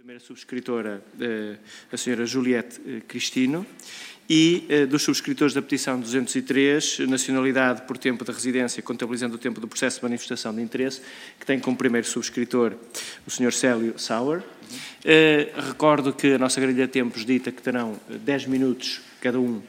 [0.00, 1.56] primeira subscritora, eh,
[1.92, 3.66] a senhora Juliette eh, Cristino,
[4.26, 9.60] e eh, dos subscritores da petição 203, nacionalidade por tempo de residência, contabilizando o tempo
[9.60, 11.02] do processo de manifestação de interesse,
[11.38, 12.72] que tem como primeiro subscritor
[13.26, 14.42] o senhor Célio Sauer.
[15.68, 19.60] Recordo que a nossa grelha de tempos dita que terão 10 minutos cada um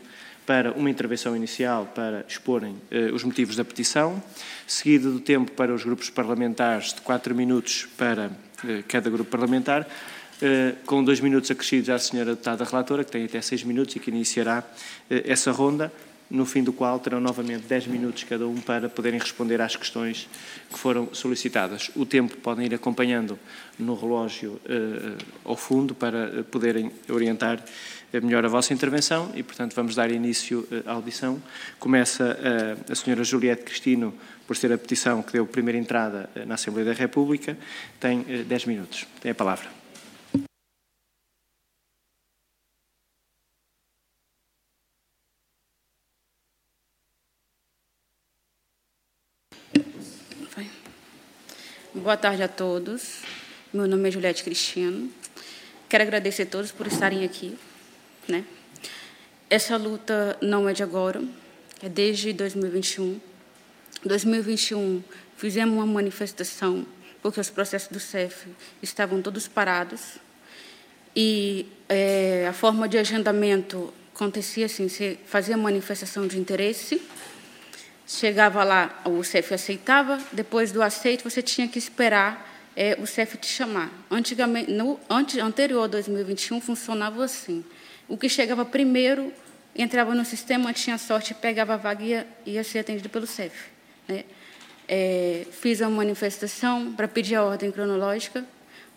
[0.46, 2.78] para uma intervenção inicial para exporem
[3.14, 4.24] os motivos da petição,
[4.66, 8.32] seguido do tempo para os grupos parlamentares de 4 minutos para
[8.88, 10.12] cada grupo parlamentar, eh,
[10.86, 14.10] com dois minutos acrescidos à senhora deputada relatora, que tem até seis minutos e que
[14.10, 14.64] iniciará
[15.10, 15.92] eh, essa ronda,
[16.30, 20.30] no fim do qual terão novamente dez minutos cada um para poderem responder às questões
[20.72, 21.92] que foram solicitadas.
[21.94, 23.38] O tempo podem ir acompanhando
[23.78, 27.62] no relógio uh, ao fundo para poderem orientar
[28.24, 31.42] melhor a vossa intervenção e, portanto, vamos dar início à audição.
[31.80, 32.38] Começa
[32.90, 34.14] a senhora Juliette Cristino,
[34.48, 37.58] por ser a petição que deu primeira entrada na Assembleia da República,
[38.00, 39.06] tem dez minutos.
[39.22, 39.81] Tem a palavra.
[52.02, 53.20] Boa tarde a todos.
[53.72, 55.08] Meu nome é Juliette Cristiano.
[55.88, 57.56] Quero agradecer a todos por estarem aqui.
[58.28, 58.44] Né?
[59.48, 61.22] Essa luta não é de agora,
[61.80, 63.22] é desde 2021.
[64.04, 65.04] 2021
[65.38, 66.88] fizemos uma manifestação
[67.22, 68.48] porque os processos do CEF
[68.82, 70.16] estavam todos parados
[71.16, 77.00] e é, a forma de agendamento acontecia assim, você fazia manifestação de interesse
[78.14, 82.46] Chegava lá, o CEF aceitava, depois do aceito você tinha que esperar
[82.76, 83.90] é, o CEF te chamar.
[84.12, 87.64] Antigamente, no antes, anterior a 2021 funcionava assim.
[88.10, 89.32] O que chegava primeiro
[89.74, 93.70] entrava no sistema, tinha sorte, pegava a vaga e ia, ia ser atendido pelo CEF.
[94.10, 94.26] Né?
[94.90, 98.46] É, fiz uma manifestação para pedir a ordem cronológica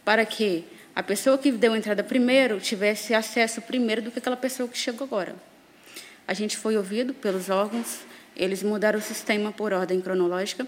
[0.05, 4.69] para que a pessoa que deu entrada primeiro tivesse acesso primeiro do que aquela pessoa
[4.69, 5.37] que chegou agora.
[6.27, 8.01] A gente foi ouvido pelos órgãos,
[8.37, 10.67] eles mudaram o sistema por ordem cronológica.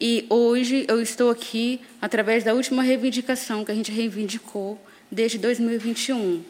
[0.00, 4.78] E hoje eu estou aqui através da última reivindicação que a gente reivindicou
[5.10, 6.42] desde 2021.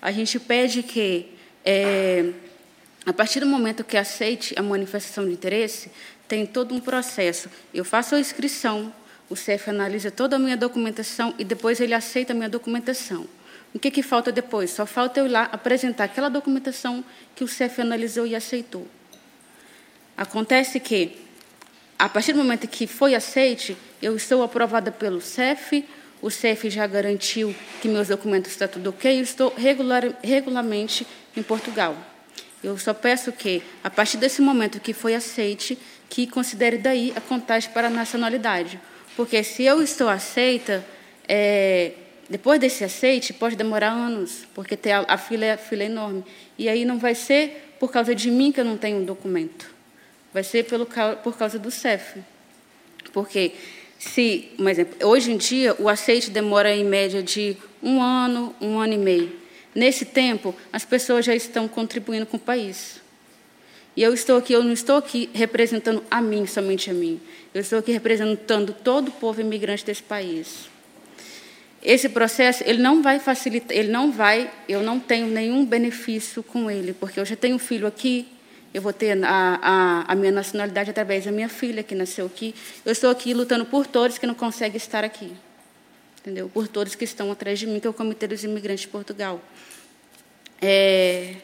[0.00, 1.26] A gente pede que,
[1.64, 2.30] é,
[3.04, 5.90] a partir do momento que aceite a manifestação de interesse,
[6.28, 7.48] tem todo um processo.
[7.72, 8.92] Eu faço a inscrição,
[9.28, 13.26] o CEF analisa toda a minha documentação e depois ele aceita a minha documentação.
[13.72, 14.70] O que, que falta depois?
[14.70, 18.86] Só falta eu ir lá apresentar aquela documentação que o CEF analisou e aceitou.
[20.20, 21.16] Acontece que,
[21.98, 25.82] a partir do momento que foi aceite, eu estou aprovada pelo CEF,
[26.20, 31.42] o CEF já garantiu que meus documentos estão tudo ok, eu estou regular, regularmente em
[31.42, 31.96] Portugal.
[32.62, 35.78] Eu só peço que, a partir desse momento que foi aceite,
[36.10, 38.78] que considere daí a contagem para a nacionalidade.
[39.16, 40.84] Porque se eu estou aceita,
[41.26, 41.92] é,
[42.28, 46.22] depois desse aceite, pode demorar anos, porque a, a, fila é, a fila é enorme.
[46.58, 49.69] E aí não vai ser por causa de mim que eu não tenho um documento.
[50.32, 50.86] Vai ser pelo,
[51.22, 52.20] por causa do CEF.
[53.12, 53.52] Porque,
[53.98, 58.78] se, um exemplo, hoje em dia, o aceite demora em média de um ano, um
[58.78, 59.32] ano e meio.
[59.74, 63.00] Nesse tempo, as pessoas já estão contribuindo com o país.
[63.96, 67.20] E eu estou aqui, eu não estou aqui representando a mim, somente a mim.
[67.52, 70.68] Eu estou aqui representando todo o povo imigrante desse país.
[71.82, 76.70] Esse processo, ele não vai facilitar, ele não vai, eu não tenho nenhum benefício com
[76.70, 78.28] ele, porque eu já tenho um filho aqui,
[78.72, 82.54] eu vou ter a, a, a, minha nacionalidade através da minha filha, que nasceu aqui.
[82.84, 85.32] Eu estou aqui lutando por todos que não conseguem estar aqui.
[86.20, 86.48] Entendeu?
[86.48, 89.40] Por todos que estão atrás de mim, que é o Comitê dos Imigrantes de Portugal.
[90.62, 91.34] É,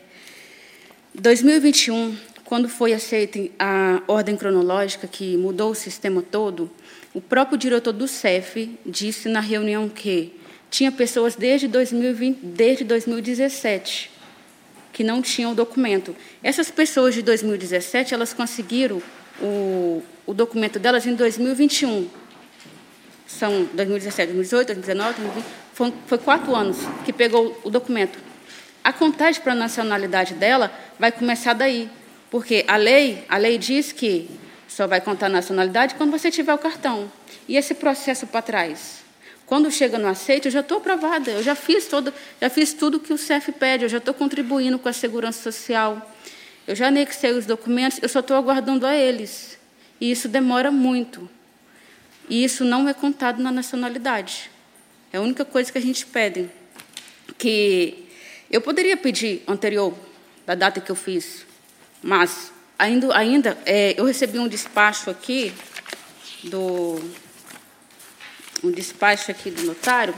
[1.14, 6.70] 2021, quando foi aceita a ordem cronológica, que mudou o sistema todo,
[7.12, 10.38] o próprio diretor do CEF disse na reunião que
[10.70, 14.15] tinha pessoas desde, 2020, desde 2017
[14.96, 16.16] que não tinham o documento.
[16.42, 19.02] Essas pessoas de 2017, elas conseguiram
[19.38, 22.08] o, o documento delas em 2021.
[23.26, 25.46] São 2017, 2018, 2019, 2020.
[25.74, 28.18] Foi, foi quatro anos que pegou o documento.
[28.82, 31.90] A contagem para a nacionalidade dela vai começar daí,
[32.30, 34.30] porque a lei, a lei diz que
[34.66, 37.12] só vai contar a nacionalidade quando você tiver o cartão.
[37.46, 39.05] E esse processo para trás?
[39.46, 42.98] Quando chega no aceite, eu já estou aprovada, eu já fiz, todo, já fiz tudo
[42.98, 46.14] que o CEF pede, eu já estou contribuindo com a segurança social,
[46.66, 49.56] eu já anexei os documentos, eu só estou aguardando a eles.
[50.00, 51.30] E isso demora muito.
[52.28, 54.50] E isso não é contado na nacionalidade.
[55.12, 56.50] É a única coisa que a gente pede.
[57.38, 58.08] Que
[58.50, 59.94] eu poderia pedir anterior
[60.44, 61.46] da data que eu fiz,
[62.02, 65.52] mas ainda, ainda é, eu recebi um despacho aqui
[66.44, 67.00] do
[68.66, 70.14] um despacho aqui do notário,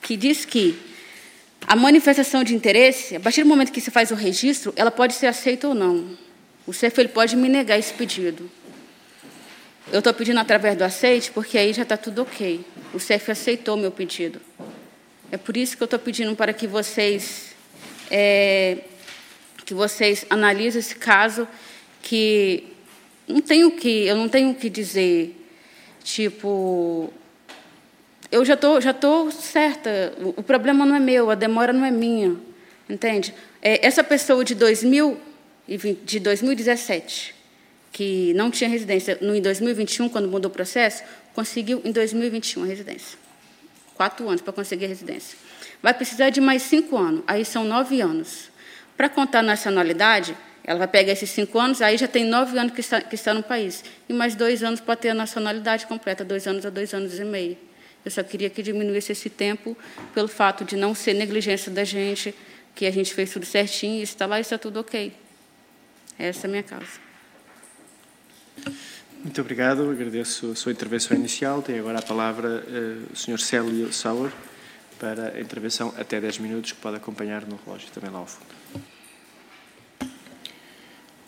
[0.00, 0.78] que diz que
[1.66, 5.14] a manifestação de interesse, a partir do momento que se faz o registro, ela pode
[5.14, 6.16] ser aceita ou não.
[6.66, 8.50] O CEF ele pode me negar esse pedido.
[9.92, 12.64] Eu estou pedindo através do aceite, porque aí já está tudo ok.
[12.94, 14.40] O CEF aceitou meu pedido.
[15.30, 17.54] É por isso que eu estou pedindo para que vocês
[18.10, 18.78] é,
[19.64, 21.48] que vocês analisem esse caso,
[22.02, 22.64] que
[23.26, 25.34] não tenho que eu não tenho que dizer
[26.04, 27.12] tipo
[28.32, 30.14] eu já tô já tô certa.
[30.36, 32.34] O, problema não é meu, a demora não é minha,
[32.88, 33.34] entende?
[33.60, 35.20] É, essa pessoa de 2000
[36.04, 37.42] de 2017
[37.92, 41.02] que não tinha residência no, em 2021, quando mudou o processo,
[41.34, 43.18] conseguiu em 2021 a residência.
[43.94, 45.36] Quatro anos para conseguir a residência.
[45.82, 48.50] Vai precisar de mais cinco anos, aí são nove anos.
[48.96, 50.34] Para contar nacionalidade,
[50.64, 53.34] ela vai pegar esses cinco anos, aí já tem nove anos que está, que está
[53.34, 53.84] no país.
[54.08, 57.24] E mais dois anos para ter a nacionalidade completa, dois anos a dois anos e
[57.24, 57.58] meio.
[58.04, 59.76] Eu só queria que diminuísse esse tempo
[60.12, 62.34] pelo fato de não ser negligência da gente,
[62.74, 65.12] que a gente fez tudo certinho, está lá e está tudo ok.
[66.18, 67.00] Essa é a minha causa.
[69.22, 71.62] Muito obrigado, agradeço a sua intervenção inicial.
[71.62, 73.38] Tem agora a palavra uh, o Sr.
[73.38, 74.32] Célio Sauer
[74.98, 78.46] para a intervenção até 10 minutos, que pode acompanhar no relógio também lá ao fundo.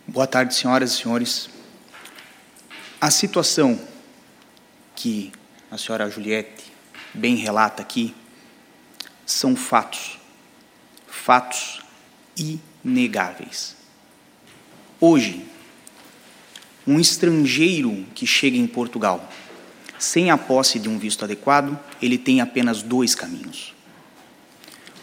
[0.07, 1.49] Boa tarde, senhoras e senhores.
[3.01, 3.81] A situação
[4.95, 5.33] que
[5.71, 6.73] a senhora Juliette
[7.13, 8.15] bem relata aqui
[9.27, 10.19] são fatos,
[11.07, 11.83] fatos
[12.37, 13.77] inegáveis.
[15.01, 15.45] Hoje,
[16.87, 19.31] um estrangeiro que chega em Portugal
[19.99, 23.75] sem a posse de um visto adequado, ele tem apenas dois caminhos.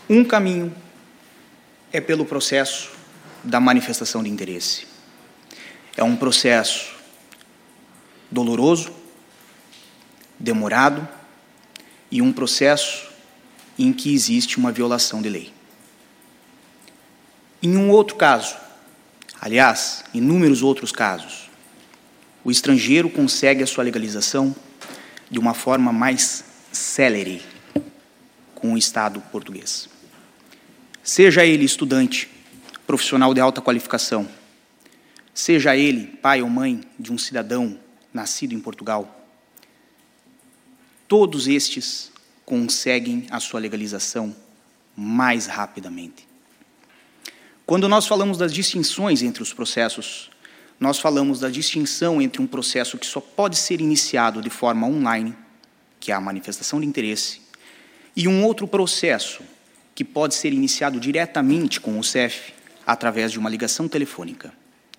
[0.07, 0.73] Um caminho
[1.91, 2.91] é pelo processo
[3.43, 4.85] da manifestação de interesse.
[5.97, 6.93] É um processo
[8.29, 8.93] doloroso,
[10.41, 11.07] demorado
[12.09, 13.09] e um processo
[13.77, 15.53] em que existe uma violação de lei.
[17.63, 18.55] Em um outro caso,
[19.39, 21.49] aliás, inúmeros outros casos,
[22.43, 24.55] o estrangeiro consegue a sua legalização
[25.29, 27.43] de uma forma mais célere
[28.55, 29.87] com o Estado português.
[31.03, 32.29] Seja ele estudante,
[32.85, 34.27] profissional de alta qualificação,
[35.33, 37.79] seja ele pai ou mãe de um cidadão
[38.13, 39.20] nascido em Portugal,
[41.11, 42.09] todos estes
[42.45, 44.33] conseguem a sua legalização
[44.95, 46.25] mais rapidamente.
[47.65, 50.31] Quando nós falamos das distinções entre os processos
[50.79, 55.35] nós falamos da distinção entre um processo que só pode ser iniciado de forma online,
[55.99, 57.41] que é a manifestação de interesse,
[58.15, 59.43] e um outro processo
[59.93, 62.53] que pode ser iniciado diretamente com o CEF
[62.87, 64.53] através de uma ligação telefônica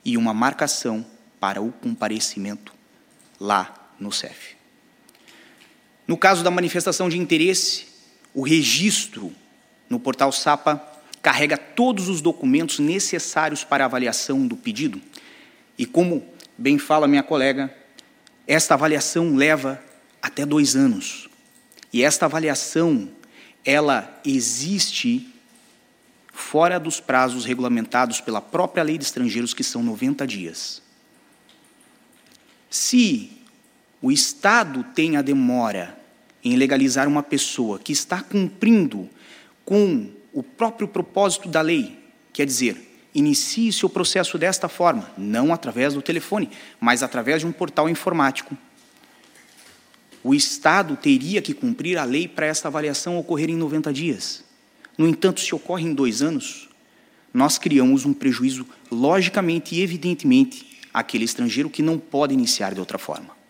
[0.04, 1.06] e uma marcação
[1.40, 2.74] para o comparecimento
[3.40, 4.61] lá no CEF.
[6.06, 7.86] No caso da manifestação de interesse,
[8.34, 9.32] o registro
[9.88, 10.82] no portal SAPA
[11.20, 15.00] carrega todos os documentos necessários para avaliação do pedido
[15.78, 16.24] e como
[16.56, 17.74] bem fala minha colega,
[18.46, 19.82] esta avaliação leva
[20.20, 21.28] até dois anos.
[21.92, 23.08] E esta avaliação,
[23.64, 25.28] ela existe
[26.32, 30.82] fora dos prazos regulamentados pela própria lei de estrangeiros, que são 90 dias.
[32.70, 33.41] Se
[34.02, 35.96] o Estado tem a demora
[36.44, 39.08] em legalizar uma pessoa que está cumprindo
[39.64, 41.96] com o próprio propósito da lei,
[42.32, 47.52] quer dizer, inicie seu processo desta forma, não através do telefone, mas através de um
[47.52, 48.56] portal informático.
[50.24, 54.44] O Estado teria que cumprir a lei para esta avaliação ocorrer em 90 dias.
[54.98, 56.68] No entanto, se ocorre em dois anos,
[57.32, 62.98] nós criamos um prejuízo, logicamente e evidentemente, àquele estrangeiro que não pode iniciar de outra
[62.98, 63.41] forma.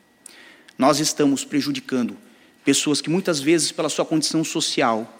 [0.83, 2.19] Nós estamos prejudicando
[2.65, 5.17] pessoas que muitas vezes, pela sua condição social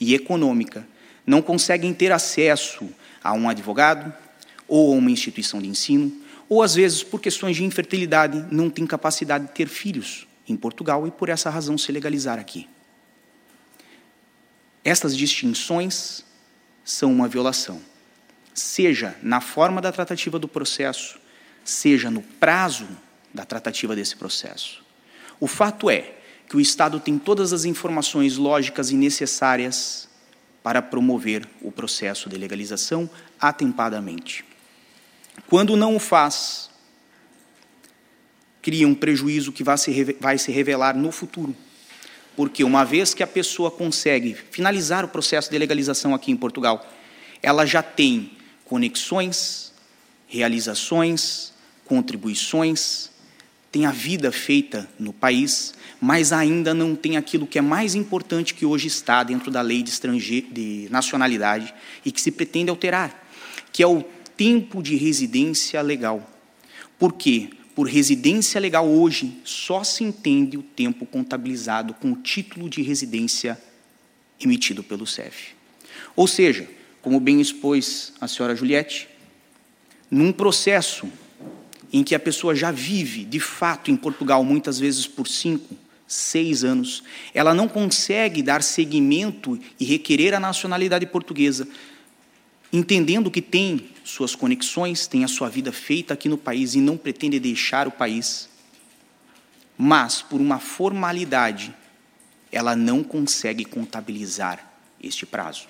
[0.00, 0.84] e econômica,
[1.24, 2.88] não conseguem ter acesso
[3.22, 4.12] a um advogado
[4.66, 6.12] ou a uma instituição de ensino,
[6.48, 11.06] ou às vezes por questões de infertilidade não tem capacidade de ter filhos em Portugal
[11.06, 12.68] e por essa razão se legalizar aqui.
[14.82, 16.24] Estas distinções
[16.84, 17.80] são uma violação,
[18.52, 21.20] seja na forma da tratativa do processo,
[21.64, 22.88] seja no prazo
[23.32, 24.83] da tratativa desse processo.
[25.44, 26.14] O fato é
[26.48, 30.08] que o Estado tem todas as informações lógicas e necessárias
[30.62, 34.42] para promover o processo de legalização atempadamente.
[35.46, 36.70] Quando não o faz,
[38.62, 39.76] cria um prejuízo que vai
[40.38, 41.54] se, revelar no futuro.
[42.34, 46.90] Porque uma vez que a pessoa consegue finalizar o processo de legalização aqui em Portugal,
[47.42, 48.32] ela já tem
[48.64, 49.74] conexões,
[50.26, 51.52] realizações,
[51.84, 53.12] contribuições,
[53.74, 58.54] tem a vida feita no país, mas ainda não tem aquilo que é mais importante
[58.54, 63.28] que hoje está dentro da lei de, de nacionalidade e que se pretende alterar,
[63.72, 64.04] que é o
[64.36, 66.24] tempo de residência legal.
[67.00, 67.50] Por quê?
[67.74, 73.60] Por residência legal hoje só se entende o tempo contabilizado com o título de residência
[74.40, 75.48] emitido pelo CEF.
[76.14, 76.70] Ou seja,
[77.02, 79.08] como bem expôs a senhora Juliette,
[80.08, 81.08] num processo
[81.94, 85.76] em que a pessoa já vive, de fato, em Portugal, muitas vezes por cinco,
[86.08, 91.68] seis anos, ela não consegue dar seguimento e requerer a nacionalidade portuguesa,
[92.72, 96.96] entendendo que tem suas conexões, tem a sua vida feita aqui no país e não
[96.96, 98.48] pretende deixar o país,
[99.78, 101.72] mas por uma formalidade,
[102.50, 104.68] ela não consegue contabilizar
[105.00, 105.68] este prazo.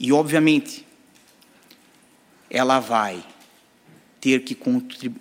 [0.00, 0.84] E, obviamente,
[2.50, 3.24] ela vai
[4.26, 4.56] ter que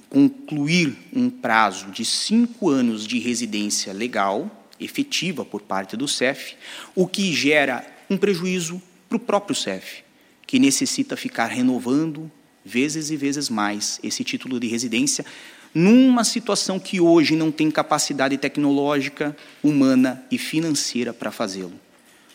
[0.10, 6.56] concluir um prazo de cinco anos de residência legal, efetiva por parte do CEF,
[6.96, 10.04] o que gera um prejuízo para o próprio CEF,
[10.48, 12.32] que necessita ficar renovando
[12.66, 15.24] vezes e vezes mais esse título de residência,
[15.72, 21.80] numa situação que hoje não tem capacidade tecnológica, humana e financeira para fazê-lo.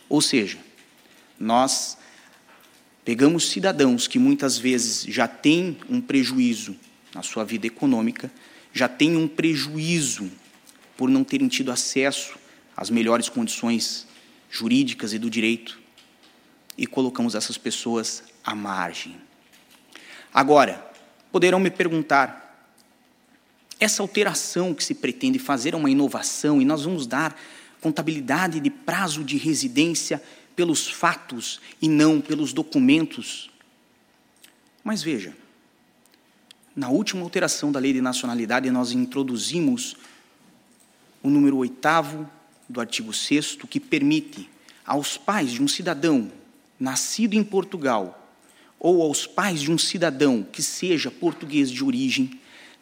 [0.07, 0.57] Ou seja,
[1.37, 1.97] nós
[3.03, 6.75] Pegamos cidadãos que muitas vezes já têm um prejuízo
[7.13, 8.31] na sua vida econômica,
[8.71, 10.31] já têm um prejuízo
[10.95, 12.37] por não terem tido acesso
[12.77, 14.05] às melhores condições
[14.49, 15.79] jurídicas e do direito,
[16.77, 19.15] e colocamos essas pessoas à margem.
[20.33, 20.91] Agora,
[21.31, 22.69] poderão me perguntar:
[23.79, 27.35] essa alteração que se pretende fazer é uma inovação e nós vamos dar
[27.81, 30.21] contabilidade de prazo de residência
[30.55, 33.49] pelos fatos e não pelos documentos.
[34.83, 35.35] Mas veja,
[36.75, 39.95] na última alteração da lei de nacionalidade, nós introduzimos
[41.21, 42.29] o número oitavo
[42.67, 44.49] do artigo 6 que permite
[44.85, 46.31] aos pais de um cidadão
[46.79, 48.17] nascido em Portugal
[48.79, 52.39] ou aos pais de um cidadão que seja português de origem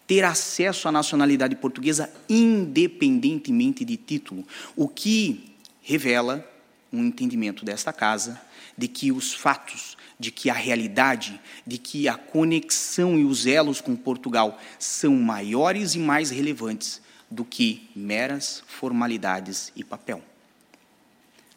[0.07, 4.43] ter acesso à nacionalidade portuguesa independentemente de título,
[4.75, 6.43] o que revela
[6.91, 8.41] um entendimento desta casa
[8.77, 13.81] de que os fatos, de que a realidade, de que a conexão e os elos
[13.81, 20.21] com Portugal são maiores e mais relevantes do que meras formalidades e papel.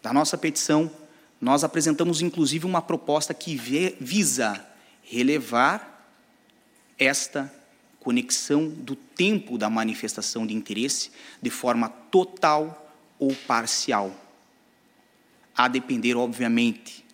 [0.02, 0.90] Da nossa petição,
[1.40, 4.64] nós apresentamos inclusive uma proposta que visa
[5.02, 6.10] relevar
[6.98, 7.52] esta
[8.00, 11.10] conexão do tempo da manifestação de interesse
[11.40, 14.12] de forma total ou parcial
[15.56, 17.04] a depender, obviamente,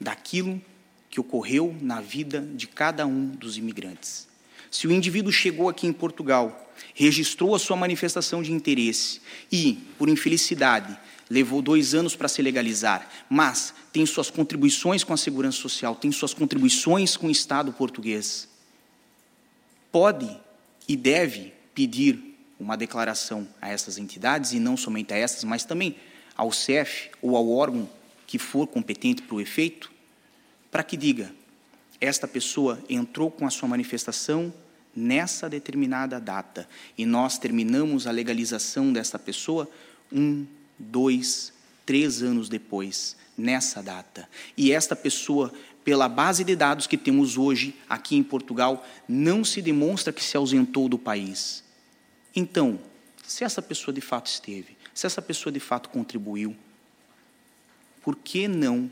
[0.00, 0.60] daquilo
[1.08, 4.28] que ocorreu na vida de cada um dos imigrantes.
[4.70, 9.20] Se o indivíduo chegou aqui em Portugal, registrou a sua manifestação de interesse
[9.50, 10.98] e, por infelicidade,
[11.30, 16.12] levou dois anos para se legalizar, mas tem suas contribuições com a Segurança Social, tem
[16.12, 18.48] suas contribuições com o Estado português,
[19.90, 20.28] pode
[20.86, 25.96] e deve pedir uma declaração a essas entidades, e não somente a essas, mas também
[26.36, 27.88] ao CEF ou ao órgão
[28.26, 29.90] que for competente para o efeito,
[30.70, 31.32] para que diga:
[32.00, 34.52] esta pessoa entrou com a sua manifestação
[34.94, 39.68] nessa determinada data e nós terminamos a legalização dessa pessoa
[40.12, 40.46] um,
[40.78, 41.52] dois,
[41.84, 44.28] três anos depois, nessa data.
[44.56, 45.52] E esta pessoa,
[45.84, 50.36] pela base de dados que temos hoje aqui em Portugal, não se demonstra que se
[50.36, 51.62] ausentou do país.
[52.34, 52.78] Então,
[53.26, 56.56] se essa pessoa de fato esteve, se essa pessoa de fato contribuiu,
[58.02, 58.90] por que não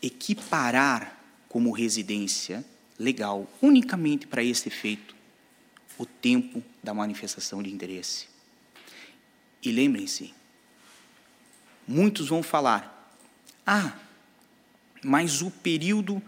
[0.00, 2.64] equiparar como residência
[2.98, 5.14] legal, unicamente para esse efeito,
[5.98, 8.28] o tempo da manifestação de interesse?
[9.62, 10.32] E lembrem-se,
[11.86, 13.14] muitos vão falar:
[13.66, 13.92] ah,
[15.04, 16.22] mas o período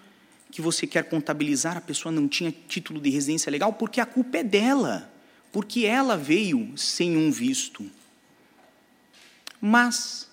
[0.50, 4.36] que você quer contabilizar, a pessoa não tinha título de residência legal, porque a culpa
[4.36, 5.10] é dela,
[5.50, 7.90] porque ela veio sem um visto.
[9.64, 10.28] Mas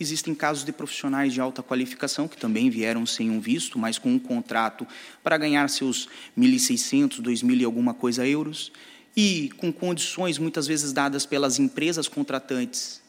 [0.00, 4.12] existem casos de profissionais de alta qualificação que também vieram sem um visto, mas com
[4.12, 4.84] um contrato
[5.22, 8.72] para ganhar seus 1.600, 2.000 e alguma coisa euros,
[9.16, 13.00] e com condições muitas vezes dadas pelas empresas contratantes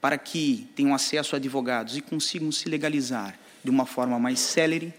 [0.00, 4.92] para que tenham acesso a advogados e consigam se legalizar de uma forma mais célere.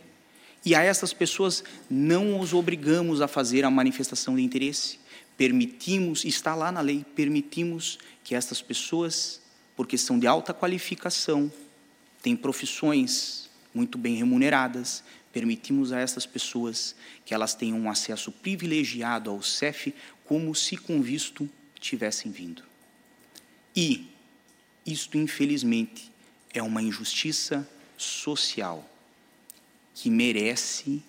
[0.63, 4.99] E a essas pessoas não os obrigamos a fazer a manifestação de interesse.
[5.35, 9.42] Permitimos, está lá na lei, permitimos que essas pessoas
[9.75, 11.51] porque são de alta qualificação,
[12.21, 19.29] têm profissões muito bem remuneradas, permitimos a essas pessoas que elas tenham um acesso privilegiado
[19.29, 19.93] ao CEF
[20.25, 21.49] como se com visto
[21.79, 22.63] tivessem vindo.
[23.75, 24.07] E
[24.85, 26.11] isto, infelizmente,
[26.53, 28.87] é uma injustiça social
[29.95, 31.03] que merece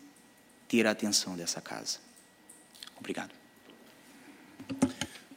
[0.66, 1.98] ter a atenção dessa casa.
[2.96, 3.34] Obrigado.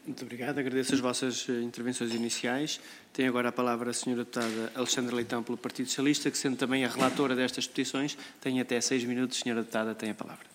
[0.08, 0.58] Muito obrigado.
[0.58, 2.80] Agradeço as vossas eh, intervenções iniciais.
[3.12, 6.86] Tem agora a palavra a senhora deputada Alexandra Leitão pelo Partido Socialista, que sendo também
[6.86, 9.40] a relatora destas petições, tem até seis minutos.
[9.40, 10.46] Senhora deputada, tem a palavra.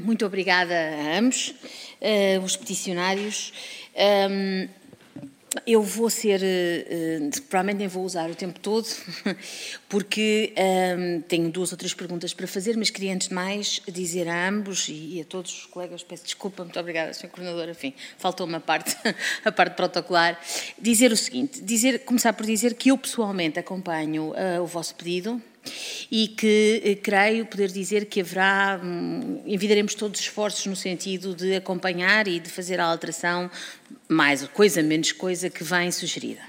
[0.00, 1.52] Muito obrigada a ambos,
[2.00, 3.52] uh, os peticionários.
[4.30, 4.68] Um,
[5.66, 8.86] eu vou ser, uh, provavelmente nem vou usar o tempo todo,
[9.88, 10.52] porque
[10.96, 14.48] um, tenho duas ou três perguntas para fazer, mas queria antes de mais dizer a
[14.48, 17.28] ambos e, e a todos os colegas, peço desculpa, muito obrigada, Sr.
[17.28, 18.96] Coordenador, enfim, faltou uma parte,
[19.44, 20.38] a parte protocolar,
[20.78, 25.42] dizer o seguinte, dizer, começar por dizer que eu pessoalmente acompanho uh, o vosso pedido,
[26.10, 31.34] e que eh, creio poder dizer que haverá, hum, envidaremos todos os esforços no sentido
[31.34, 33.50] de acompanhar e de fazer a alteração,
[34.08, 36.42] mais coisa, menos coisa, que vem sugerida.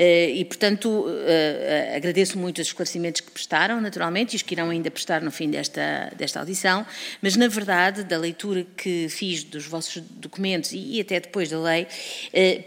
[0.00, 4.70] Eh, e, portanto, eh, agradeço muito os esclarecimentos que prestaram, naturalmente, e os que irão
[4.70, 6.86] ainda prestar no fim desta, desta audição,
[7.20, 11.88] mas, na verdade, da leitura que fiz dos vossos documentos e, até depois da lei,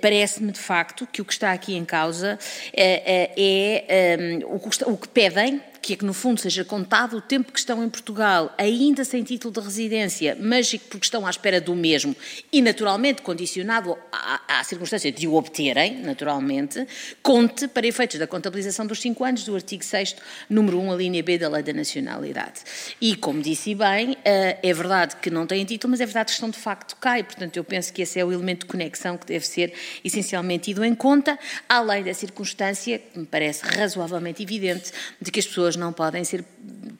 [0.01, 2.37] parece-me, de facto, que o que está aqui em causa
[2.73, 4.39] é, é
[4.85, 7.89] o que pedem que é que no fundo seja contado o tempo que estão em
[7.89, 12.15] Portugal, ainda sem título de residência, mas porque estão à espera do mesmo,
[12.51, 16.85] e naturalmente condicionado à, à circunstância de o obterem, naturalmente,
[17.23, 20.15] conte para efeitos da contabilização dos 5 anos do artigo 6
[20.49, 22.61] número 1, a linha B da Lei da Nacionalidade.
[22.99, 26.33] E, como disse bem, eh, é verdade que não têm título, mas é verdade que
[26.33, 29.17] estão de facto cá, e portanto eu penso que esse é o elemento de conexão
[29.17, 29.73] que deve ser
[30.03, 35.47] essencialmente tido em conta, além da circunstância, que me parece razoavelmente evidente, de que as
[35.47, 36.43] pessoas pessoas não podem ser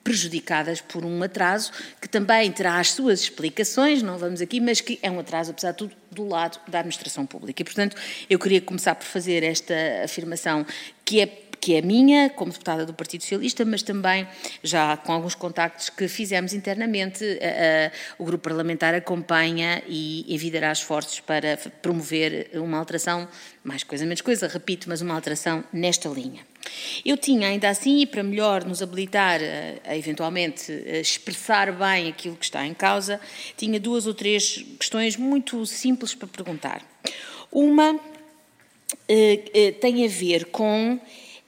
[0.02, 4.98] prejudicadas por um atraso que também terá as suas explicações, não vamos aqui, mas que
[5.02, 7.62] é um atraso, apesar de tudo, do lado da administração pública.
[7.62, 7.96] E, portanto,
[8.28, 9.74] eu queria começar por fazer esta
[10.04, 10.66] afirmação
[11.04, 14.26] que é que é minha, como deputada do Partido Socialista, mas também
[14.64, 17.24] já com alguns contactos que fizemos internamente,
[18.18, 23.28] o grupo parlamentar acompanha e envidará esforços para promover uma alteração,
[23.62, 26.44] mais coisa menos coisa, repito, mas uma alteração nesta linha.
[27.04, 32.08] Eu tinha ainda assim, e para melhor nos habilitar a, a, eventualmente a expressar bem
[32.08, 33.20] aquilo que está em causa,
[33.56, 36.82] tinha duas ou três questões muito simples para perguntar.
[37.50, 37.98] Uma
[39.08, 40.98] eh, eh, tem a ver com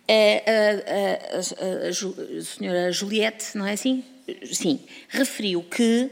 [0.09, 4.05] a, a, a, a senhora Juliette, não é assim?
[4.50, 6.10] Sim, referiu que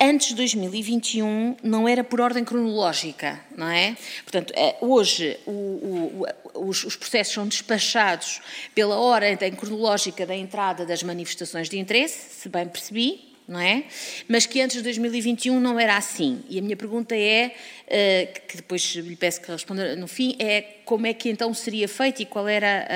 [0.00, 3.96] antes de 2021 não era por ordem cronológica, não é?
[4.22, 6.26] Portanto, é, hoje o, o,
[6.68, 8.40] os, os, processos são despachados
[8.74, 13.84] pela ordem cronológica da entrada das manifestações de interesse, se bem percebi, não é?
[14.28, 16.44] Mas que antes de 2021 não era assim.
[16.50, 17.54] E a minha pergunta é,
[17.86, 21.88] uh, que depois lhe peço que responda no fim, é como é que então seria
[21.88, 22.86] feito e qual era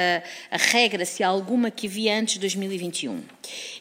[0.51, 3.23] a, a regra, se há alguma, que havia antes de 2021.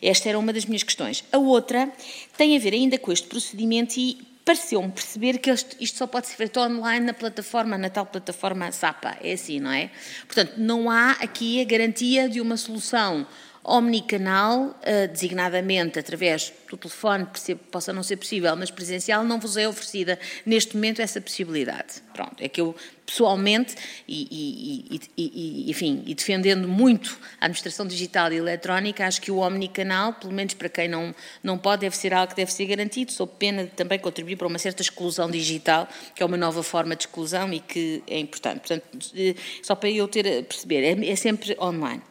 [0.02, 1.26] Esta era uma das minhas questões.
[1.30, 1.92] A outra
[2.38, 6.36] tem a ver ainda com este procedimento e pareceu-me perceber que isto só pode ser
[6.36, 9.18] feito online na plataforma, na tal plataforma SAPA.
[9.22, 9.92] É assim, não é?
[10.26, 13.28] Portanto, não há aqui a garantia de uma solução
[13.64, 17.28] omnicanal, eh, designadamente através do telefone,
[17.72, 22.02] possa não ser possível, mas presencial, não vos é oferecida neste momento essa possibilidade.
[22.14, 23.76] Pronto, é que eu pessoalmente
[24.08, 29.30] e, e, e, e, enfim, e defendendo muito a administração digital e eletrónica, acho que
[29.30, 32.66] o omnicanal, pelo menos para quem não, não pode, deve ser algo que deve ser
[32.66, 36.64] garantido, sob pena de também contribuir para uma certa exclusão digital, que é uma nova
[36.64, 38.60] forma de exclusão e que é importante.
[38.60, 38.84] Portanto,
[39.16, 42.02] eh, só para eu ter a perceber, é, é sempre online.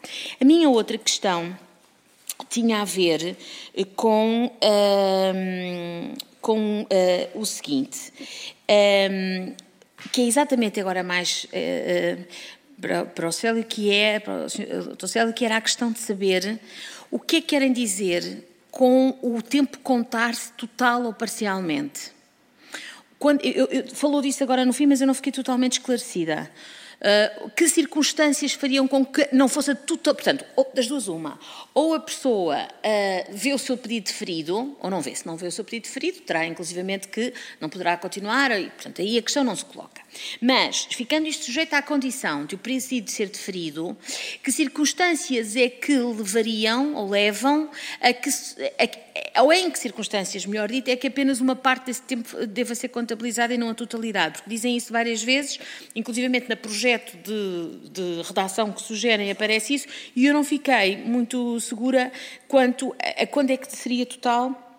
[0.40, 1.56] A minha outra questão
[2.48, 3.36] tinha a ver
[3.74, 6.86] eh, com, um, com uh,
[7.40, 8.12] o seguinte.
[8.68, 9.54] Um,
[10.12, 12.24] que é exatamente agora mais uh,
[12.80, 16.58] para, para, o Célio, que é, para o Célio, que era a questão de saber
[17.10, 22.12] o que é que querem dizer com o tempo contar-se total ou parcialmente.
[23.18, 26.50] Quando, eu, eu, falou disso agora no fim, mas eu não fiquei totalmente esclarecida.
[27.00, 31.40] Uh, que circunstâncias fariam com que não fosse tudo, portanto, das duas uma,
[31.72, 35.46] ou a pessoa uh, vê o seu pedido deferido, ou não vê, se não vê
[35.46, 39.42] o seu pedido deferido, terá inclusivamente que não poderá continuar, e portanto aí a questão
[39.42, 40.02] não se coloca.
[40.40, 43.96] Mas, ficando isto sujeito à condição de o pedido ser deferido,
[44.42, 47.70] que circunstâncias é que levariam ou levam
[48.00, 48.30] a que,
[49.34, 52.74] a, ou em que circunstâncias, melhor dito, é que apenas uma parte desse tempo deva
[52.74, 54.34] ser contabilizada e não a totalidade?
[54.34, 55.58] Porque dizem isso várias vezes,
[55.94, 61.58] inclusivamente no projeto de, de redação que sugerem aparece isso, e eu não fiquei muito
[61.60, 62.12] segura
[62.48, 64.69] quanto a, a quando é que seria total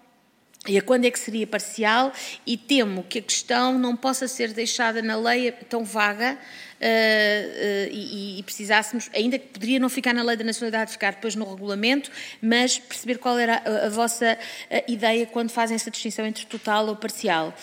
[0.68, 2.14] e a quando é que seria parcial,
[2.46, 7.92] e temo que a questão não possa ser deixada na lei tão vaga uh, uh,
[7.92, 11.50] e, e, precisássemos, ainda que poderia não ficar na lei da nacionalidade, ficar depois no
[11.50, 14.38] regulamento, mas perceber qual era a, a vossa
[14.70, 17.56] a ideia quando fazem essa distinção entre total ou parcial.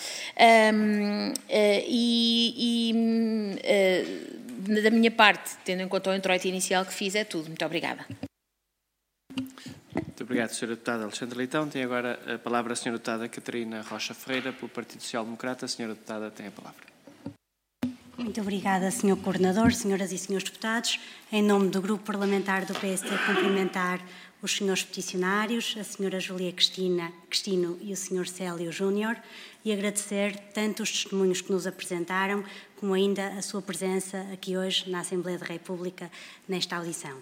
[0.73, 1.35] Um, uh,
[1.87, 7.47] e, e da minha parte, tendo em conta o introito inicial que fiz, é tudo.
[7.47, 8.05] Muito obrigada.
[9.93, 10.67] Muito obrigado, Sra.
[10.67, 11.67] Deputada Alexandre Leitão.
[11.67, 12.91] Tem agora a palavra a Sra.
[12.91, 15.65] Deputada Catarina Rocha Ferreira, pelo Partido Social Democrata.
[15.65, 15.87] Sra.
[15.87, 16.89] Deputada tem a palavra.
[18.17, 19.15] Muito obrigada, Sr.
[19.15, 20.99] Coordenador, Senhoras e Senhores Deputados.
[21.31, 24.01] Em nome do Grupo Parlamentar do PST, cumprimentar
[24.41, 26.19] os senhores peticionários, a Sra.
[26.19, 28.27] Julia Cristina, Cristino e o Sr.
[28.27, 29.15] Célio Júnior,
[29.63, 32.43] e agradecer tanto os testemunhos que nos apresentaram,
[32.77, 36.11] como ainda a sua presença aqui hoje na Assembleia da República
[36.47, 37.17] nesta audição.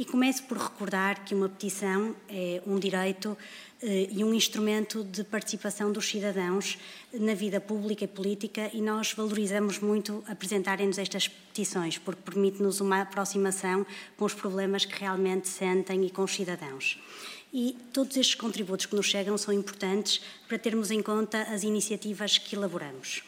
[0.00, 3.36] E começo por recordar que uma petição é um direito
[3.82, 6.78] eh, e um instrumento de participação dos cidadãos
[7.12, 13.02] na vida pública e política e nós valorizamos muito apresentarem-nos estas petições porque permite-nos uma
[13.02, 13.86] aproximação
[14.16, 16.98] com os problemas que realmente sentem e com os cidadãos.
[17.52, 22.38] E todos estes contributos que nos chegam são importantes para termos em conta as iniciativas
[22.38, 23.22] que elaboramos.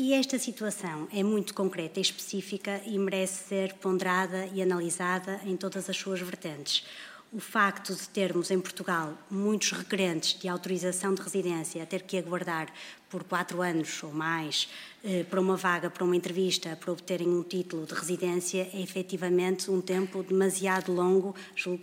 [0.00, 5.56] E esta situação é muito concreta e específica e merece ser ponderada e analisada em
[5.56, 6.86] todas as suas vertentes.
[7.32, 12.16] O facto de termos em Portugal muitos requerentes de autorização de residência a ter que
[12.16, 12.68] aguardar
[13.10, 14.68] por quatro anos ou mais
[15.02, 19.68] eh, para uma vaga, para uma entrevista, para obterem um título de residência, é efetivamente
[19.68, 21.82] um tempo demasiado longo, julgo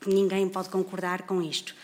[0.00, 1.74] que ninguém pode concordar com isto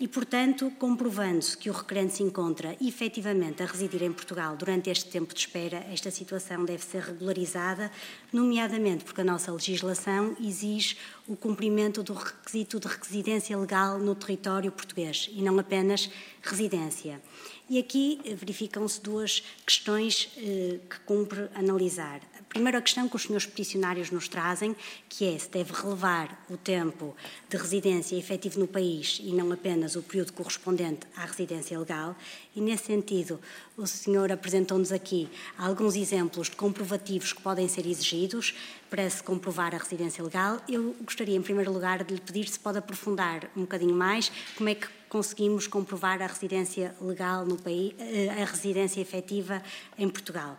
[0.00, 5.10] e, portanto, comprovando-se que o requerente se encontra efetivamente a residir em Portugal durante este
[5.10, 7.90] tempo de espera, esta situação deve ser regularizada,
[8.32, 14.70] nomeadamente porque a nossa legislação exige o cumprimento do requisito de residência legal no território
[14.70, 16.10] português e não apenas
[16.42, 17.20] residência.
[17.68, 22.20] E aqui verificam-se duas questões eh, que cumpre analisar.
[22.48, 24.74] Primeiro, a questão que os senhores peticionários nos trazem,
[25.08, 27.14] que é se deve relevar o tempo
[27.48, 32.16] de residência efetivo no país e não apenas o período correspondente à residência legal.
[32.56, 33.38] E, nesse sentido,
[33.76, 38.54] o senhor apresentou-nos aqui alguns exemplos de comprovativos que podem ser exigidos
[38.88, 40.60] para se comprovar a residência legal.
[40.66, 44.70] Eu gostaria, em primeiro lugar, de lhe pedir se pode aprofundar um bocadinho mais como
[44.70, 49.62] é que conseguimos comprovar a residência legal no país, eh, a residência efetiva
[49.98, 50.58] em Portugal.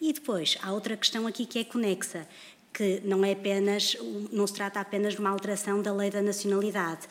[0.00, 2.26] E depois, há outra questão aqui que é conexa,
[2.72, 3.96] que não é apenas,
[4.32, 7.08] não se trata apenas de uma alteração da lei da nacionalidade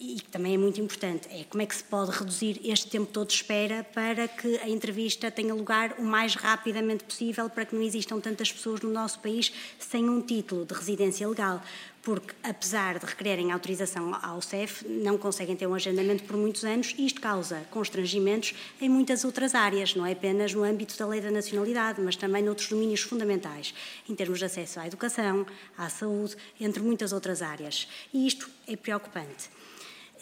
[0.00, 3.12] e que também é muito importante, é como é que se pode reduzir este tempo
[3.12, 7.74] todo de espera para que a entrevista tenha lugar o mais rapidamente possível, para que
[7.74, 11.62] não existam tantas pessoas no nosso país sem um título de residência legal,
[12.02, 16.94] porque apesar de requererem autorização ao CEF, não conseguem ter um agendamento por muitos anos
[16.96, 21.20] e isto causa constrangimentos em muitas outras áreas, não é apenas no âmbito da lei
[21.20, 23.74] da nacionalidade, mas também noutros domínios fundamentais,
[24.08, 27.86] em termos de acesso à educação, à saúde, entre muitas outras áreas.
[28.14, 29.59] E isto é preocupante.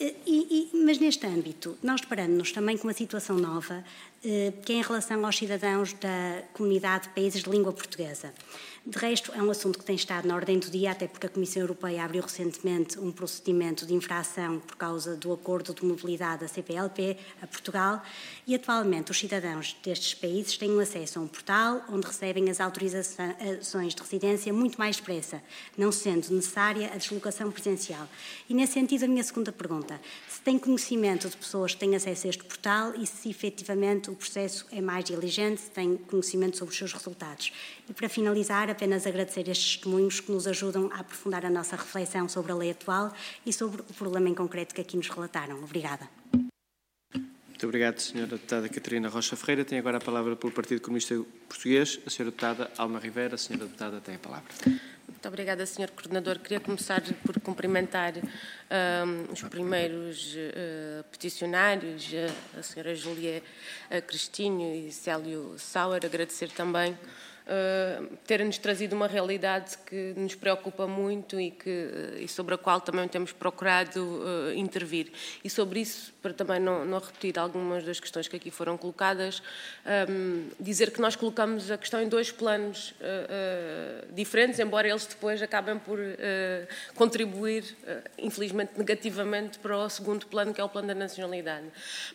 [0.01, 3.85] E, e, mas neste âmbito, nós deparamos-nos também com uma situação nova,
[4.25, 8.33] eh, que é em relação aos cidadãos da comunidade de países de língua portuguesa.
[8.89, 11.29] De resto, é um assunto que tem estado na ordem do dia, até porque a
[11.29, 16.49] Comissão Europeia abriu recentemente um procedimento de infração por causa do acordo de mobilidade da
[16.49, 18.03] CPLP a Portugal
[18.47, 23.95] e atualmente os cidadãos destes países têm acesso a um portal onde recebem as autorizações
[23.95, 25.43] de residência muito mais depressa,
[25.77, 28.09] não sendo necessária a deslocação presencial.
[28.49, 30.01] E nesse sentido, a minha segunda pergunta,
[30.39, 34.15] se tem conhecimento de pessoas que têm acesso a este portal e se efetivamente o
[34.15, 37.53] processo é mais diligente, se tem conhecimento sobre os seus resultados.
[37.89, 42.29] E para finalizar, apenas agradecer estes testemunhos que nos ajudam a aprofundar a nossa reflexão
[42.29, 43.13] sobre a lei atual
[43.45, 45.61] e sobre o problema em concreto que aqui nos relataram.
[45.65, 46.09] Obrigada.
[47.13, 48.25] Muito obrigado, Sra.
[48.25, 49.65] Deputada Catarina Rocha Ferreira.
[49.65, 52.27] Tem agora a palavra pelo Partido Comunista Português, a Sra.
[52.27, 53.35] Deputada Alma Rivera.
[53.35, 53.57] A Sra.
[53.57, 54.49] Deputada tem a palavra.
[55.09, 55.91] Muito obrigada, Sr.
[55.91, 56.39] Coordenador.
[56.39, 62.11] Queria começar por cumprimentar um, os primeiros uh, peticionários,
[62.55, 62.95] a, a Sra.
[62.95, 63.43] Julia
[64.07, 66.05] Cristinho e Célio Sauer.
[66.05, 66.97] Agradecer também
[67.49, 72.59] uh, ter-nos trazido uma realidade que nos preocupa muito e, que, uh, e sobre a
[72.59, 75.11] qual também temos procurado uh, intervir.
[75.43, 79.43] E sobre isso, para também não, não, repetir algumas das questões que aqui foram colocadas,
[80.09, 82.95] um, dizer que nós colocamos a questão em dois planos
[84.11, 85.99] diferentes, embora eles depois acabem por
[86.95, 87.65] contribuir,
[88.19, 91.67] infelizmente negativamente, para o segundo plano, que é o plano da nacionalidade.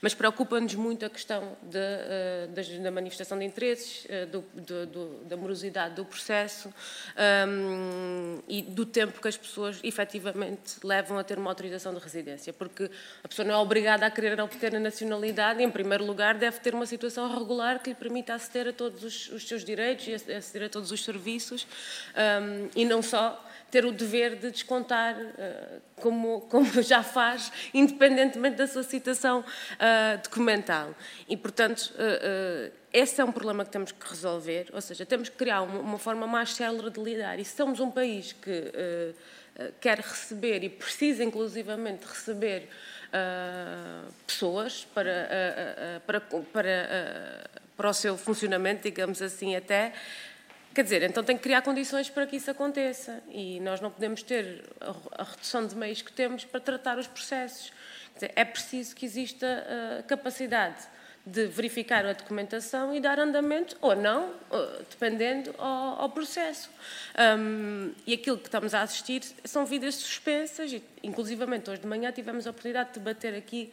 [0.02, 5.96] Mas preocupa-nos muito a questão de, da manifestação de interesses, do, do, do, da morosidade
[5.96, 6.74] do processo
[7.48, 12.54] um, e do tempo que as pessoas efetivamente levam a ter uma autorização de residência,
[12.54, 12.90] porque
[13.24, 16.74] a pessoa não é obrigada a querer obter a nacionalidade, em primeiro lugar deve ter
[16.74, 20.68] uma situação regular que lhe permita aceder a todos os, os seus direitos e aceder
[20.68, 21.66] a todos os serviços
[22.16, 28.56] um, e não só ter o dever de descontar, uh, como, como, já faz, independentemente
[28.56, 30.94] da sua situação uh, documental.
[31.28, 35.36] E, portanto, uh, esse é um problema que temos que resolver, ou seja, temos que
[35.36, 37.40] criar uma, uma forma mais célere de lidar.
[37.40, 39.16] E se somos um país que
[39.82, 42.70] quer receber e precisa, inclusivamente, receber
[44.28, 49.94] pessoas para, para, para, para o seu funcionamento, digamos assim, até
[50.74, 54.24] Quer dizer, então tem que criar condições para que isso aconteça e nós não podemos
[54.24, 54.64] ter
[55.12, 57.72] a redução de meios que temos para tratar os processos.
[58.16, 60.88] Dizer, é preciso que exista uh, capacidade
[61.26, 66.70] de verificar a documentação e dar andamento, ou não, uh, dependendo ao, ao processo.
[67.18, 72.12] Um, e aquilo que estamos a assistir são vidas suspensas, e, inclusivamente hoje de manhã
[72.12, 73.72] tivemos a oportunidade de debater aqui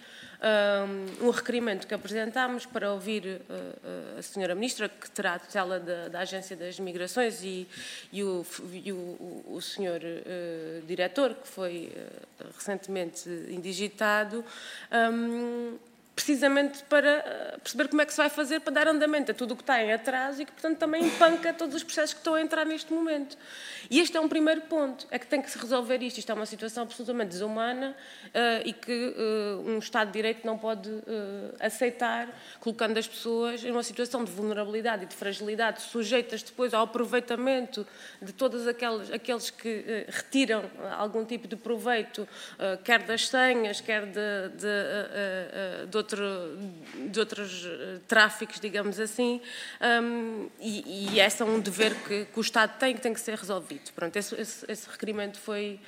[1.21, 5.39] um, um requerimento que apresentámos para ouvir uh, uh, a senhora Ministra, que terá a
[5.41, 7.67] tutela da, da Agência das Migrações, e,
[8.13, 11.93] e, o, e o, o, senhor uh, Diretor, que foi
[12.57, 14.45] recentemente indigitado,
[15.13, 15.77] um,
[16.21, 19.57] precisamente para perceber como é que se vai fazer para dar andamento a tudo o
[19.57, 22.43] que está em atraso e que, portanto, também empanca todos os processos que estão a
[22.43, 23.39] entrar neste momento.
[23.91, 26.19] E este é um primeiro ponto, é que tem que se resolver isto.
[26.19, 30.59] Isto é uma situação absolutamente desumana uh, e que uh, um Estado de Direito não
[30.59, 31.03] pode uh,
[31.59, 32.29] aceitar,
[32.61, 37.87] colocando as pessoas em uma situação de vulnerabilidade e de fragilidade, sujeitas depois ao aproveitamento
[38.21, 42.29] de todos aqueles, aqueles que retiram algum tipo de proveito,
[42.85, 46.59] quer das senhas, quer de, de, de, outro,
[47.11, 47.67] de outros
[48.07, 49.41] tráficos, digamos assim,
[50.03, 53.21] um, e, e esse é um dever que, que o Estado tem que tem que
[53.21, 53.93] ser resolvido.
[53.95, 55.81] Pronto, esse, esse, esse requerimento foi,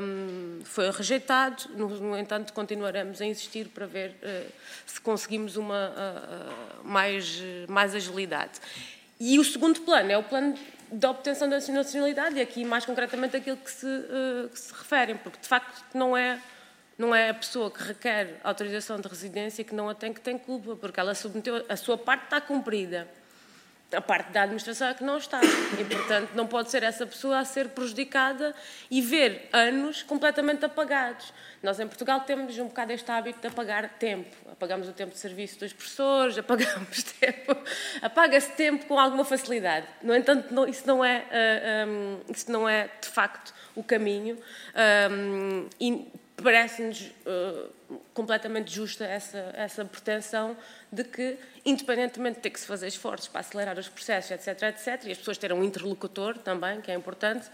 [0.00, 4.52] um, foi rejeitado, no, no, entanto, continuaremos a insistir para ver uh,
[4.86, 8.60] se conseguimos uma uh, mais, mais agilidade.
[9.18, 10.54] E o segundo plano é o plano
[10.90, 15.16] da obtenção da nacionalidade, e aqui mais concretamente aquilo que se, uh, que se referem,
[15.16, 16.40] porque de facto não é
[17.00, 20.36] não é a pessoa que requer autorização de residência que não a tem que tem
[20.36, 23.08] culpa, porque ela submeteu, a sua parte está cumprida
[23.92, 25.40] a parte da administração é que não está.
[25.78, 28.54] E, portanto, não pode ser essa pessoa a ser prejudicada
[28.90, 31.32] e ver anos completamente apagados.
[31.62, 34.34] Nós, em Portugal, temos um bocado este hábito de apagar tempo.
[34.50, 37.56] Apagamos o tempo de serviço dos professores, apagamos tempo.
[38.00, 39.86] Apaga-se tempo com alguma facilidade.
[40.02, 43.82] No entanto, não, isso, não é, uh, ah, um, isso não é, de facto, o
[43.82, 44.38] caminho.
[45.10, 46.06] Um, e
[46.42, 50.56] parece-nos uh, completamente justa essa, essa pretensão
[50.92, 55.04] de que, independentemente de ter que se fazer esforços para acelerar os processos, etc., etc.,
[55.06, 57.48] e as pessoas terem um interlocutor também, que é importante,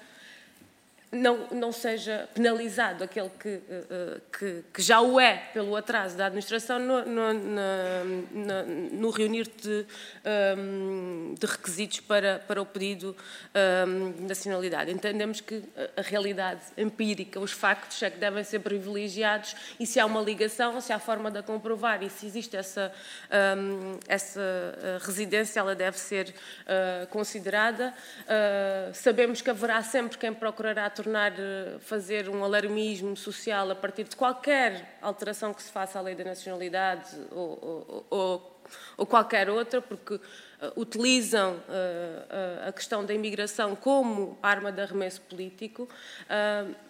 [1.16, 6.16] não, não seja penalizado aquele que, eh, eh, que, que, já o é pelo atraso
[6.16, 9.86] da administração no, no, no, no reunir de,
[10.24, 13.16] ehm, de, requisitos para, para o pedido
[13.54, 14.90] ehm, de nacionalidade.
[14.90, 15.62] Entendemos que
[15.96, 20.80] a realidade empírica, os factos é que devem ser privilegiados e se há uma ligação,
[20.80, 22.92] se há forma de a comprovar e se existe essa,
[23.30, 26.34] ehm, essa eh, residência, ela deve ser
[27.10, 27.94] considerada.
[28.92, 34.16] Sabemos que haverá sempre quem procurará tornar, eh, fazer um alarmismo social a partir de
[34.16, 38.60] qualquer alteração que se faça à lei da nacionalidade ou, ou, ou,
[38.96, 40.20] ou qualquer outra, porque uh,
[40.76, 45.88] utilizam uh, a questão da imigração como arma de arremesso político,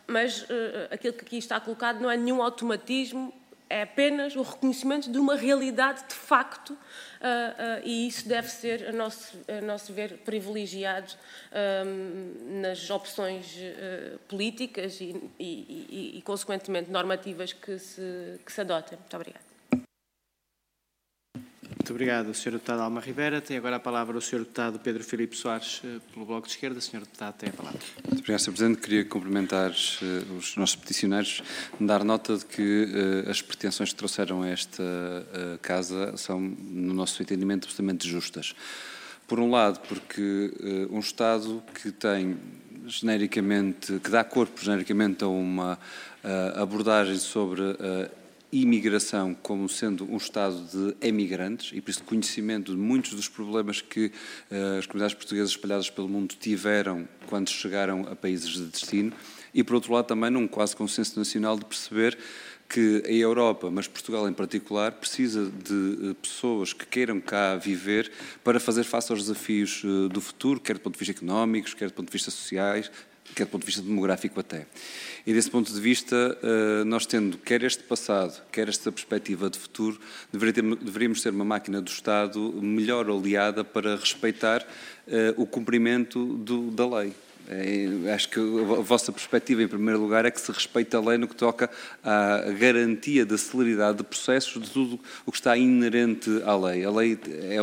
[0.06, 0.46] mas
[0.90, 3.34] aquilo que aqui está colocado não é nenhum automatismo
[3.68, 6.78] é apenas o reconhecimento de uma realidade de facto
[7.26, 11.12] uh, e isso deve ser, a nosso, a nosso ver, privilegiado
[11.86, 18.60] um, nas opções uh, políticas e, e, e, e, consequentemente, normativas que se, que se
[18.60, 18.98] adotem.
[18.98, 19.55] Muito obrigada.
[21.86, 22.50] Muito obrigado, Sr.
[22.50, 23.40] Deputado Alma Ribeira.
[23.40, 24.40] Tem agora a palavra o Sr.
[24.40, 26.80] Deputado Pedro Filipe Soares, eh, pelo Bloco de Esquerda.
[26.80, 26.98] Sr.
[26.98, 27.78] Deputado, tem a palavra.
[28.08, 28.50] Muito obrigado, Sr.
[28.50, 28.80] Presidente.
[28.80, 31.44] Queria cumprimentar uh, os nossos peticionários,
[31.78, 32.88] dar nota de que
[33.26, 34.82] uh, as pretensões que trouxeram a esta
[35.62, 38.52] Casa são, no nosso entendimento, absolutamente justas.
[39.28, 40.52] Por um lado, porque
[40.90, 42.36] um Estado que tem
[42.88, 45.78] genericamente, que dá corpo genericamente a uma
[46.56, 47.62] abordagem sobre
[48.62, 53.80] imigração como sendo um estado de emigrantes e por isso conhecimento de muitos dos problemas
[53.80, 54.06] que
[54.50, 59.12] uh, as comunidades portuguesas espalhadas pelo mundo tiveram quando chegaram a países de destino
[59.52, 62.16] e por outro lado também num quase consenso nacional de perceber
[62.68, 68.10] que a Europa, mas Portugal em particular, precisa de pessoas que queiram cá viver
[68.42, 71.94] para fazer face aos desafios do futuro, quer do ponto de vista económicos, quer do
[71.94, 72.90] ponto de vista sociais,
[73.34, 74.66] quer do ponto de vista demográfico até.
[75.26, 79.58] E desse ponto de vista, eh, nós tendo quer este passado, quer esta perspectiva de
[79.58, 79.98] futuro,
[80.32, 84.66] deveríamos ser uma máquina do Estado melhor aliada para respeitar
[85.08, 87.12] eh, o cumprimento do, da lei.
[87.48, 91.16] É, acho que a vossa perspectiva, em primeiro lugar, é que se respeita a lei
[91.16, 91.70] no que toca
[92.02, 96.84] à garantia da celeridade de processos de tudo o que está inerente à lei.
[96.84, 97.56] A lei é,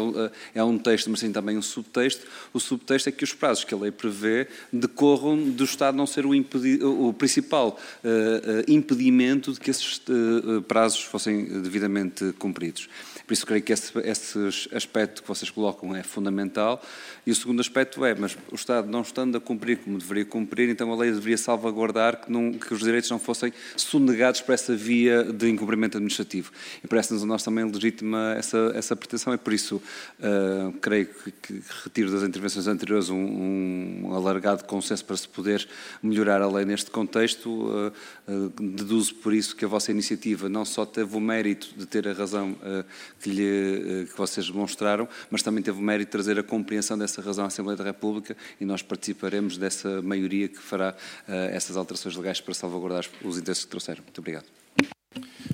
[0.56, 2.26] é um texto, mas sim também um subtexto.
[2.54, 6.26] O subtexto é que os prazos que a lei prevê decorram do Estado não ser
[6.26, 12.90] o, o principal uh, impedimento de que esses uh, prazos fossem devidamente cumpridos.
[13.26, 16.84] Por isso, creio que esse, esse aspecto que vocês colocam é fundamental.
[17.26, 20.70] E o segundo aspecto é, mas o Estado não estando a cumprir como deveria cumprir,
[20.70, 24.76] então a lei deveria salvaguardar que, não, que os direitos não fossem sonegados por essa
[24.76, 26.52] via de incumprimento administrativo.
[26.84, 29.32] E parece-nos a nós também legítima essa, essa pretensão.
[29.32, 35.06] É por isso, uh, creio que, que, retiro das intervenções anteriores um, um, alargado consenso
[35.06, 35.68] para se poder
[36.02, 37.50] melhorar a lei neste contexto.
[37.50, 37.94] Uh,
[38.28, 42.08] uh, deduzo por isso que a vossa iniciativa não só teve o mérito de ter
[42.08, 42.56] a razão
[43.22, 47.14] que, lhe, que vocês demonstraram, mas também teve o mérito de trazer a compreensão dessa
[47.14, 50.96] essa razão a Assembleia da República e nós participaremos dessa maioria que fará
[51.28, 54.04] uh, essas alterações legais para salvaguardar os interesses que trouxeram.
[54.04, 54.46] Muito obrigado.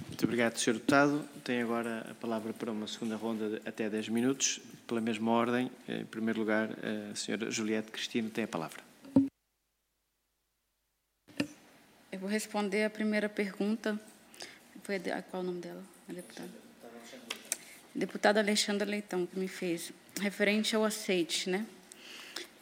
[0.08, 0.74] Muito obrigado, Sr.
[0.74, 1.30] Deputado.
[1.44, 4.60] Tem agora a palavra para uma segunda ronda de até 10 minutos.
[4.88, 7.50] Pela mesma ordem, em primeiro lugar, a Sra.
[7.50, 8.82] Juliette Cristino tem a palavra.
[12.12, 14.00] Eu vou responder a primeira pergunta.
[14.84, 15.84] Foi a, qual o nome dela?
[16.10, 16.50] A deputada?
[17.94, 21.66] Deputada Alexandra Leitão, que me fez referente ao aceite, né?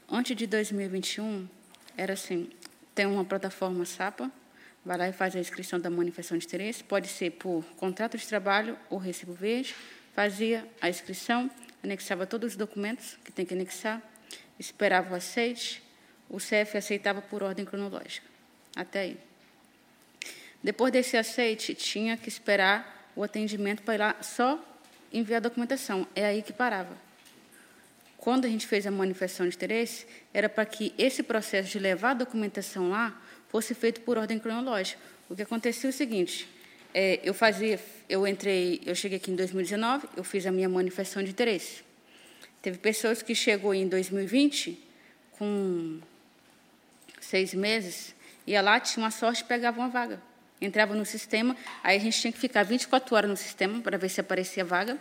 [0.09, 1.49] Antes de 2021,
[1.97, 2.49] era assim,
[2.95, 4.31] tem uma plataforma SAPA,
[4.85, 8.25] vai lá e faz a inscrição da manifestação de interesse, pode ser por contrato de
[8.25, 9.75] trabalho ou recibo verde,
[10.13, 11.51] fazia a inscrição,
[11.83, 14.01] anexava todos os documentos que tem que anexar,
[14.57, 15.83] esperava o aceite,
[16.29, 18.25] o CEF aceitava por ordem cronológica.
[18.77, 19.17] Até aí.
[20.63, 24.57] Depois desse aceite, tinha que esperar o atendimento para ir lá só
[25.11, 26.07] enviar a documentação.
[26.15, 27.06] É aí que parava
[28.27, 32.09] quando a gente fez a manifestação de interesse, era para que esse processo de levar
[32.09, 34.99] a documentação lá fosse feito por ordem cronológica.
[35.29, 36.45] O que acontecia é o seguinte:
[36.93, 41.23] é, eu fazia, eu entrei, eu cheguei aqui em 2019, eu fiz a minha manifestação
[41.23, 41.85] de interesse.
[42.61, 44.77] Teve pessoas que chegou em 2020
[45.39, 46.01] com
[47.21, 48.13] seis meses,
[48.45, 50.21] ia lá, tinha uma sorte, pegava uma vaga
[50.59, 54.09] entrava no sistema, aí a gente tinha que ficar 24 horas no sistema para ver
[54.09, 54.97] se aparecia vaga.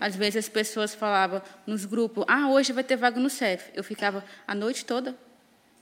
[0.00, 3.70] Às vezes as pessoas falavam nos grupos, ah, hoje vai ter vaga no CEF.
[3.74, 5.16] Eu ficava a noite toda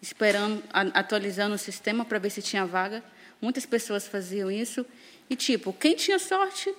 [0.00, 3.02] esperando, atualizando o sistema para ver se tinha vaga.
[3.40, 4.85] Muitas pessoas faziam isso.
[5.28, 6.74] E, tipo, quem tinha sorte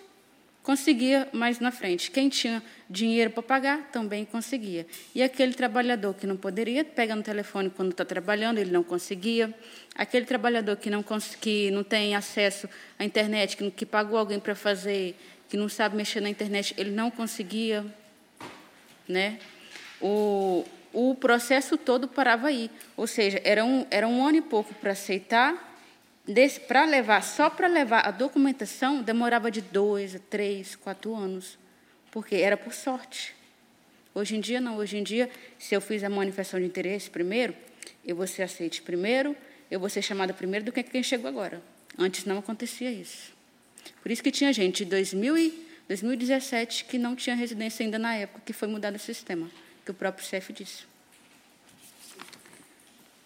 [0.64, 2.12] conseguia mais na frente.
[2.12, 4.86] Quem tinha dinheiro para pagar também conseguia.
[5.14, 9.54] E aquele trabalhador que não poderia, pega no telefone quando está trabalhando, ele não conseguia.
[9.96, 11.04] Aquele trabalhador que não,
[11.40, 12.70] que não tem acesso
[13.00, 15.16] à internet, que, que pagou alguém para fazer,
[15.50, 17.86] que não sabe mexer na internet, ele não conseguia.
[19.08, 19.40] Né?
[20.00, 22.70] O, o processo todo parava aí.
[22.96, 25.71] Ou seja, era um, era um ano e pouco para aceitar
[26.68, 31.58] para levar, só para levar a documentação, demorava de dois, três, quatro anos,
[32.12, 33.36] porque era por sorte.
[34.14, 34.78] Hoje em dia, não.
[34.78, 37.56] Hoje em dia, se eu fiz a manifestação de interesse primeiro,
[38.06, 39.36] eu vou ser aceite primeiro,
[39.70, 41.62] eu vou ser chamada primeiro do que quem chegou agora.
[41.98, 43.34] Antes não acontecia isso.
[44.02, 48.16] Por isso que tinha gente de 2000 e 2017 que não tinha residência ainda na
[48.16, 49.50] época que foi mudado o sistema,
[49.86, 50.84] que o próprio CEF disse.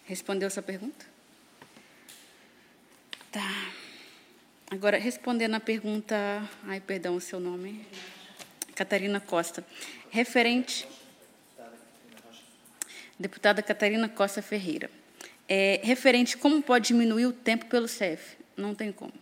[0.04, 1.15] Respondeu essa pergunta?
[3.36, 3.70] Tá.
[4.70, 6.16] Agora, respondendo a pergunta.
[6.64, 7.86] Ai, perdão, o seu nome.
[8.74, 9.62] Catarina Costa.
[10.08, 10.88] Referente.
[13.20, 14.90] Deputada Catarina Costa Ferreira.
[15.46, 18.38] É, referente como pode diminuir o tempo pelo CEF?
[18.56, 19.12] Não tem como.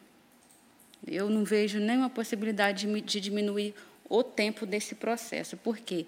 [1.05, 3.75] Eu não vejo nenhuma possibilidade de, de diminuir
[4.09, 5.57] o tempo desse processo.
[5.57, 6.07] Por quê?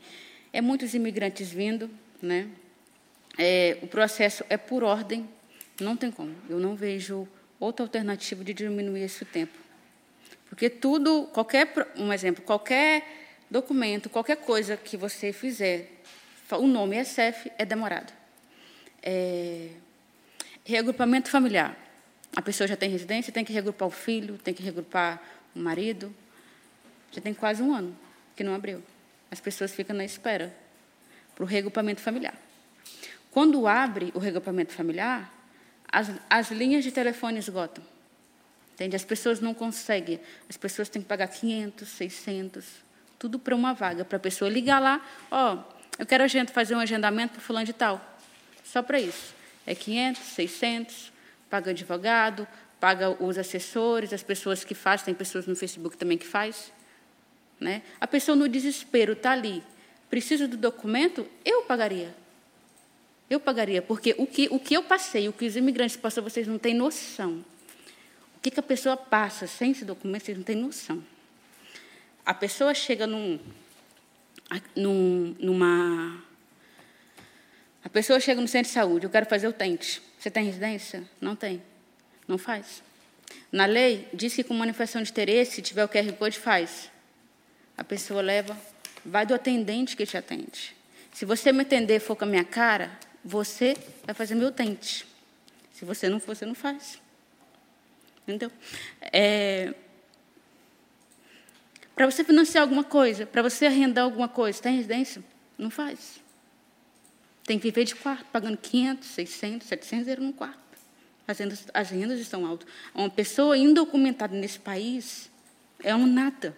[0.53, 1.91] É muitos imigrantes vindo,
[2.23, 2.49] né?
[3.37, 5.29] É, o processo é por ordem,
[5.81, 6.33] não tem como.
[6.49, 7.27] Eu não vejo
[7.59, 9.57] outra alternativa de diminuir esse tempo.
[10.49, 13.05] Porque tudo, qualquer, um exemplo, qualquer
[13.51, 15.91] documento, qualquer coisa que você fizer,
[16.53, 18.13] o nome SF é demorado.
[19.03, 19.71] É,
[20.65, 21.77] reagrupamento familiar.
[22.35, 25.23] A pessoa já tem residência, tem que regrupar o filho, tem que regrupar
[25.55, 26.15] o marido.
[27.11, 27.97] Já tem quase um ano
[28.37, 28.83] que não abriu.
[29.31, 30.55] As pessoas ficam na espera
[31.35, 32.35] para o regrupamento familiar.
[33.31, 35.33] Quando abre o regrupamento familiar,
[35.91, 37.85] as, as linhas de telefone esgotam.
[38.75, 38.95] Entende?
[38.95, 40.21] As pessoas não conseguem.
[40.49, 42.65] As pessoas têm que pagar 500, 600,
[43.19, 46.81] tudo para uma vaga, para a pessoa ligar lá, ó, oh, eu quero fazer um
[46.81, 48.19] agendamento para fulano de tal.
[48.63, 49.35] Só para isso.
[49.67, 51.13] É 500, 600,
[51.49, 52.47] paga advogado,
[52.79, 56.71] paga os assessores, as pessoas que fazem, tem pessoas no Facebook também que faz.
[57.59, 57.83] Né?
[58.01, 59.63] A pessoa no desespero está ali,
[60.11, 62.15] precisa do documento, eu pagaria.
[63.29, 66.47] Eu pagaria, porque o que, o que eu passei, o que os imigrantes passam, vocês
[66.47, 67.45] não têm noção.
[68.37, 71.03] O que, que a pessoa passa sem esse documento, vocês não têm noção.
[72.25, 73.41] A pessoa chega num,
[74.77, 76.23] num, numa.
[77.83, 80.03] A pessoa chega no centro de saúde, eu quero fazer o tente.
[80.19, 81.05] Você tem residência?
[81.21, 81.63] Não tem.
[82.27, 82.83] Não faz.
[83.51, 86.91] Na lei, diz que com manifestação de interesse, se tiver o QR Code, faz.
[87.77, 88.57] A pessoa leva,
[89.05, 90.75] vai do atendente que te atende.
[91.13, 92.91] Se você me atender for com a minha cara,
[93.27, 95.05] você vai fazer meu tente.
[95.73, 97.01] Se você não for, você não faz.
[98.23, 98.51] Entendeu?
[99.13, 99.75] É,
[101.95, 105.25] para você financiar alguma coisa, para você arrendar alguma coisa, tem residência?
[105.59, 106.21] Não faz.
[107.45, 110.61] Tem que viver de quarto, pagando 500, 600, 700 euros no quarto.
[111.27, 112.69] As rendas, as rendas estão altas.
[112.95, 115.29] Uma pessoa indocumentada nesse país
[115.83, 116.57] é um nada.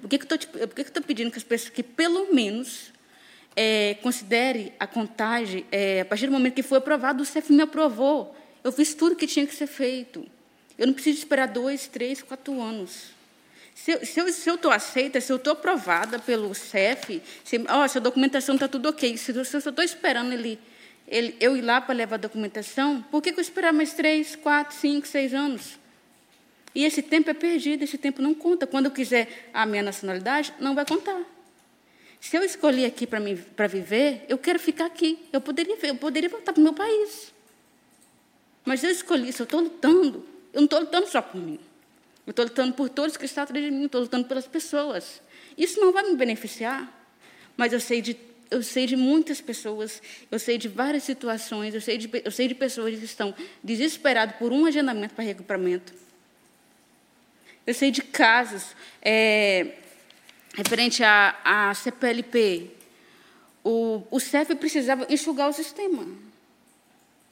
[0.00, 2.92] Por que, que eu estou pedindo que as pessoas que, pelo menos,
[3.60, 7.62] é, considere a contagem, é, a partir do momento que foi aprovado, o CEF me
[7.62, 8.32] aprovou.
[8.62, 10.24] Eu fiz tudo que tinha que ser feito.
[10.78, 13.06] Eu não preciso esperar dois, três, quatro anos.
[13.74, 18.54] Se, eu estou aceita, se eu estou aprovada pelo CEF, se, oh, se a documentação
[18.54, 20.56] está tudo ok, se, se eu estou esperando ele,
[21.08, 24.36] ele, eu ir lá para levar a documentação, por que, que eu esperar mais três,
[24.36, 25.80] quatro, cinco, seis anos?
[26.76, 28.68] E esse tempo é perdido, esse tempo não conta.
[28.68, 31.37] Quando eu quiser a minha nacionalidade, não vai contar.
[32.20, 35.18] Se eu escolhi aqui para viver, eu quero ficar aqui.
[35.32, 37.32] Eu poderia, eu poderia voltar para o meu país.
[38.64, 41.58] Mas eu escolhi, se eu estou lutando, eu não estou lutando só por mim.
[42.26, 45.22] Eu estou lutando por todos que estão atrás de mim, estou lutando pelas pessoas.
[45.56, 46.92] Isso não vai me beneficiar,
[47.56, 48.16] mas eu sei de,
[48.50, 52.48] eu sei de muitas pessoas, eu sei de várias situações, eu sei de, eu sei
[52.48, 56.08] de pessoas que estão desesperadas por um agendamento para recuperamento
[57.68, 59.74] eu sei de casos é,
[60.58, 62.72] referente à, à CPLP.
[63.62, 66.04] O, o CEF precisava enxugar o sistema.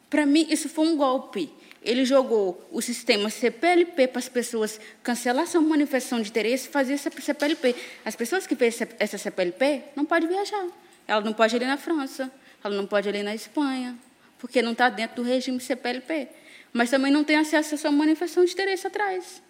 [0.08, 1.50] Para mim, isso foi um golpe.
[1.82, 6.94] Ele jogou o sistema CPLP para as pessoas cancelar sua manifestação de interesse e fazer
[6.94, 7.74] essa CPLP.
[8.04, 10.66] As pessoas que fez essa CPLP não podem viajar.
[11.06, 12.30] Ela não pode ir na França,
[12.62, 13.96] ela não pode ir na Espanha,
[14.38, 16.28] porque não está dentro do regime CPLP.
[16.72, 19.42] Mas também não tem acesso à sua manifestação de interesse atrás.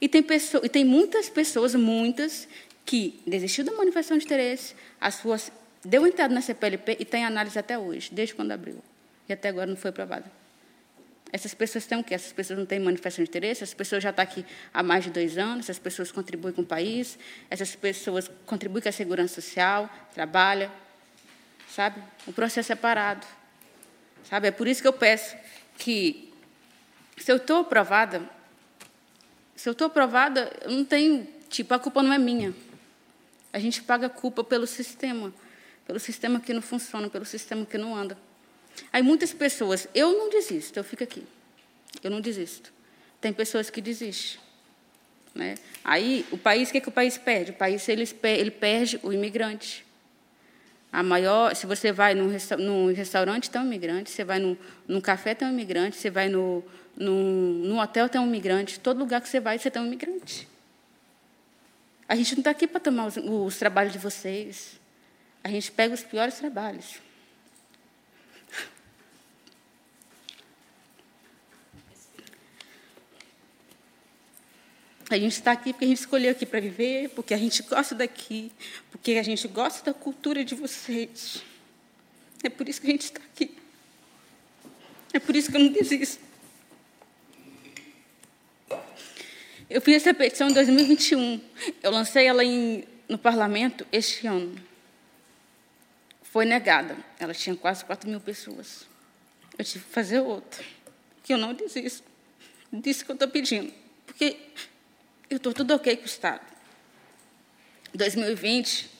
[0.00, 2.46] E tem, pessoa, e tem muitas pessoas, muitas,
[2.88, 5.52] que desistiu da manifestação de interesse, as suas
[5.84, 8.82] deu entrada na CPLP e tem análise até hoje, desde quando abriu.
[9.28, 10.24] E até agora não foi aprovada.
[11.30, 12.14] Essas pessoas têm o quê?
[12.14, 15.10] Essas pessoas não têm manifestação de interesse, essas pessoas já estão aqui há mais de
[15.10, 17.18] dois anos, essas pessoas contribuem com o país,
[17.50, 20.72] essas pessoas contribuem com a segurança social, trabalham,
[21.68, 22.02] sabe?
[22.26, 23.26] O processo é parado.
[24.30, 24.48] Sabe?
[24.48, 25.36] É por isso que eu peço
[25.76, 26.32] que,
[27.18, 28.22] se eu estou aprovada,
[29.54, 31.28] se eu estou aprovada, eu não tenho.
[31.50, 32.54] Tipo, a culpa não é minha.
[33.58, 35.32] A gente paga culpa pelo sistema.
[35.86, 38.16] Pelo sistema que não funciona, pelo sistema que não anda.
[38.92, 41.24] Aí muitas pessoas, eu não desisto, eu fico aqui.
[42.02, 42.72] Eu não desisto.
[43.20, 44.40] Tem pessoas que desistem.
[45.34, 45.56] Né?
[45.82, 47.50] Aí, o país, o que, é que o país perde?
[47.50, 49.84] O país ele, ele perde o imigrante.
[50.92, 54.10] A maior, se você vai num, num restaurante, tem um imigrante.
[54.10, 54.56] Você vai num,
[54.86, 55.96] num café, tem um imigrante.
[55.96, 56.62] Você vai no,
[56.96, 60.48] no, no hotel tem um imigrante, todo lugar que você vai, você tem um imigrante.
[62.08, 64.80] A gente não está aqui para tomar os, os trabalhos de vocês.
[65.44, 67.00] A gente pega os piores trabalhos.
[75.10, 77.94] A gente está aqui porque a gente escolheu aqui para viver, porque a gente gosta
[77.94, 78.52] daqui,
[78.90, 81.42] porque a gente gosta da cultura de vocês.
[82.42, 83.56] É por isso que a gente está aqui.
[85.12, 86.27] É por isso que eu não desisto.
[89.78, 91.40] Eu fiz essa petição em 2021.
[91.84, 94.60] Eu lancei ela em, no parlamento este ano.
[96.20, 96.96] Foi negada.
[97.16, 98.88] Ela tinha quase 4 mil pessoas.
[99.56, 100.64] Eu tive que fazer outra.
[101.22, 102.02] Que eu não desisto.
[102.72, 103.72] Disse que eu estou pedindo.
[104.04, 104.36] Porque
[105.30, 106.44] eu estou tudo ok com o Estado.
[107.94, 108.90] Em 2020,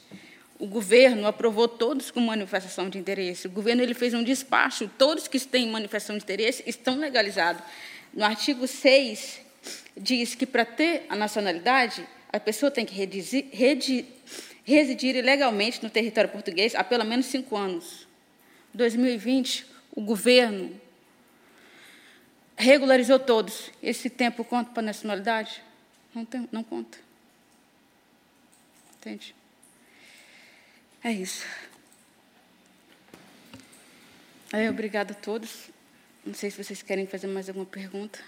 [0.59, 3.47] o governo aprovou todos com manifestação de interesse.
[3.47, 4.89] O governo ele fez um despacho.
[4.97, 7.61] Todos que têm manifestação de interesse estão legalizados.
[8.13, 9.48] No artigo 6,
[9.95, 14.05] diz que para ter a nacionalidade, a pessoa tem que residir,
[14.63, 18.07] residir ilegalmente no território português há pelo menos cinco anos.
[18.73, 20.79] 2020, o governo
[22.55, 23.71] regularizou todos.
[23.81, 25.63] Esse tempo conta para a nacionalidade?
[26.13, 26.97] Não, tem, não conta.
[28.97, 29.33] Entende?
[31.03, 31.45] É isso.
[34.69, 35.69] Obrigada a todos.
[36.25, 38.19] Não sei se vocês querem fazer mais alguma pergunta.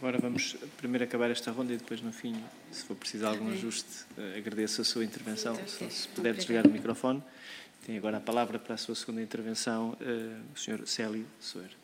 [0.00, 2.34] Agora vamos primeiro acabar esta ronda e depois, no fim,
[2.72, 5.54] se for preciso algum ajuste, eh, agradeço a sua intervenção.
[5.66, 7.22] Só se puder desligar o microfone.
[7.84, 10.86] Tem agora a palavra para a sua segunda intervenção, uh, o Sr.
[10.86, 11.76] Célio Soeiro.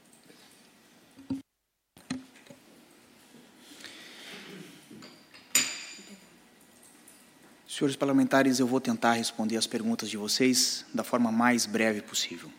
[7.68, 12.50] Senhores parlamentares, eu vou tentar responder as perguntas de vocês da forma mais breve possível.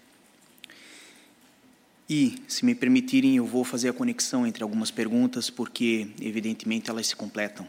[2.09, 7.07] E, se me permitirem, eu vou fazer a conexão entre algumas perguntas, porque, evidentemente, elas
[7.07, 7.67] se completam.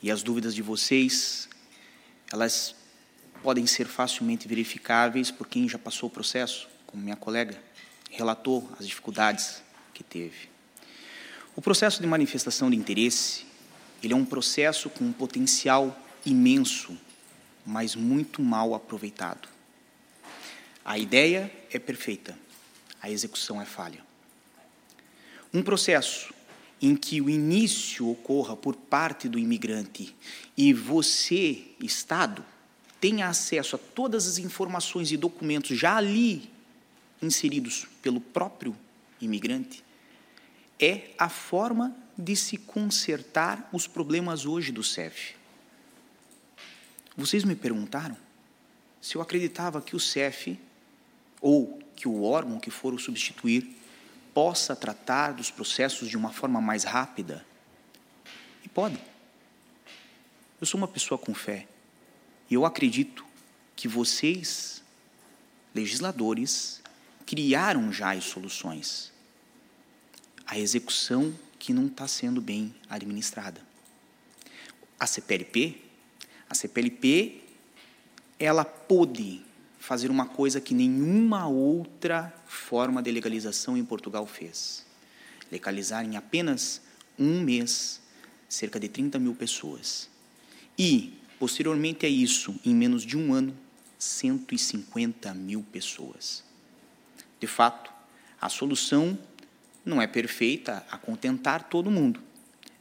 [0.00, 1.48] E as dúvidas de vocês,
[2.32, 2.76] elas
[3.42, 7.60] podem ser facilmente verificáveis por quem já passou o processo, como minha colega
[8.10, 9.62] relatou as dificuldades
[9.94, 10.48] que teve.
[11.56, 13.44] O processo de manifestação de interesse,
[14.02, 16.96] ele é um processo com um potencial imenso,
[17.66, 19.48] mas muito mal aproveitado.
[20.84, 22.38] A ideia é perfeita,
[23.00, 24.04] a execução é falha.
[25.52, 26.32] Um processo
[26.80, 30.14] em que o início ocorra por parte do imigrante
[30.56, 32.44] e você, Estado,
[33.00, 36.50] tenha acesso a todas as informações e documentos já ali
[37.22, 38.76] inseridos pelo próprio
[39.20, 39.84] imigrante,
[40.78, 45.34] é a forma de se consertar os problemas hoje do CEF.
[47.16, 48.16] Vocês me perguntaram
[49.00, 50.58] se eu acreditava que o CEF,
[51.40, 53.76] ou que o órgão que for o substituir,
[54.32, 57.44] possa tratar dos processos de uma forma mais rápida.
[58.64, 58.98] E pode.
[60.58, 61.66] Eu sou uma pessoa com fé.
[62.48, 63.24] E eu acredito
[63.76, 64.82] que vocês,
[65.74, 66.80] legisladores,
[67.26, 69.12] criaram já as soluções.
[70.46, 73.60] A execução que não está sendo bem administrada.
[74.98, 75.90] A CPLP
[76.50, 77.40] a CPLP
[78.36, 79.42] ela pôde
[79.80, 84.86] fazer uma coisa que nenhuma outra forma de legalização em Portugal fez.
[85.50, 86.82] Legalizar em apenas
[87.18, 88.00] um mês
[88.46, 90.08] cerca de 30 mil pessoas.
[90.78, 93.56] E, posteriormente a isso, em menos de um ano,
[93.98, 96.44] 150 mil pessoas.
[97.40, 97.90] De fato,
[98.38, 99.18] a solução
[99.84, 102.20] não é perfeita a contentar todo mundo,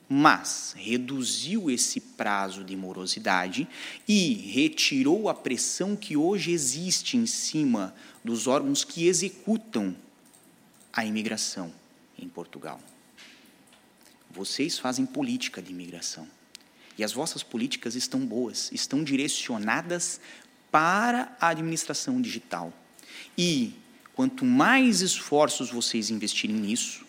[0.10, 3.68] mas reduziu esse prazo de morosidade
[4.08, 7.94] e retirou a pressão que hoje existe em cima
[8.24, 9.96] dos órgãos que executam
[10.92, 11.72] a imigração
[12.18, 12.82] em Portugal.
[14.32, 16.28] Vocês fazem política de imigração.
[16.98, 20.20] E as vossas políticas estão boas, estão direcionadas
[20.72, 22.74] para a administração digital.
[23.38, 23.74] E
[24.16, 27.06] quanto mais esforços vocês investirem nisso,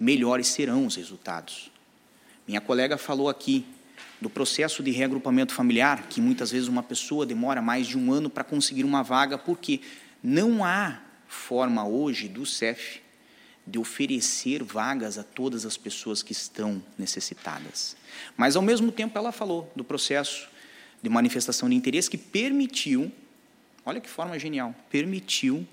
[0.00, 1.70] melhores serão os resultados.
[2.46, 3.64] Minha colega falou aqui
[4.20, 8.30] do processo de reagrupamento familiar, que muitas vezes uma pessoa demora mais de um ano
[8.30, 9.80] para conseguir uma vaga, porque
[10.22, 13.00] não há forma hoje do CEF
[13.66, 17.96] de oferecer vagas a todas as pessoas que estão necessitadas.
[18.36, 20.48] Mas, ao mesmo tempo, ela falou do processo
[21.00, 23.10] de manifestação de interesse que permitiu,
[23.84, 25.66] olha que forma genial, permitiu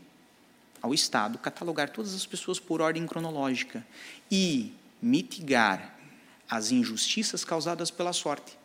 [0.82, 3.86] ao Estado catalogar todas as pessoas por ordem cronológica
[4.32, 5.99] e mitigar
[6.50, 8.58] as injustiças causadas pela sorte.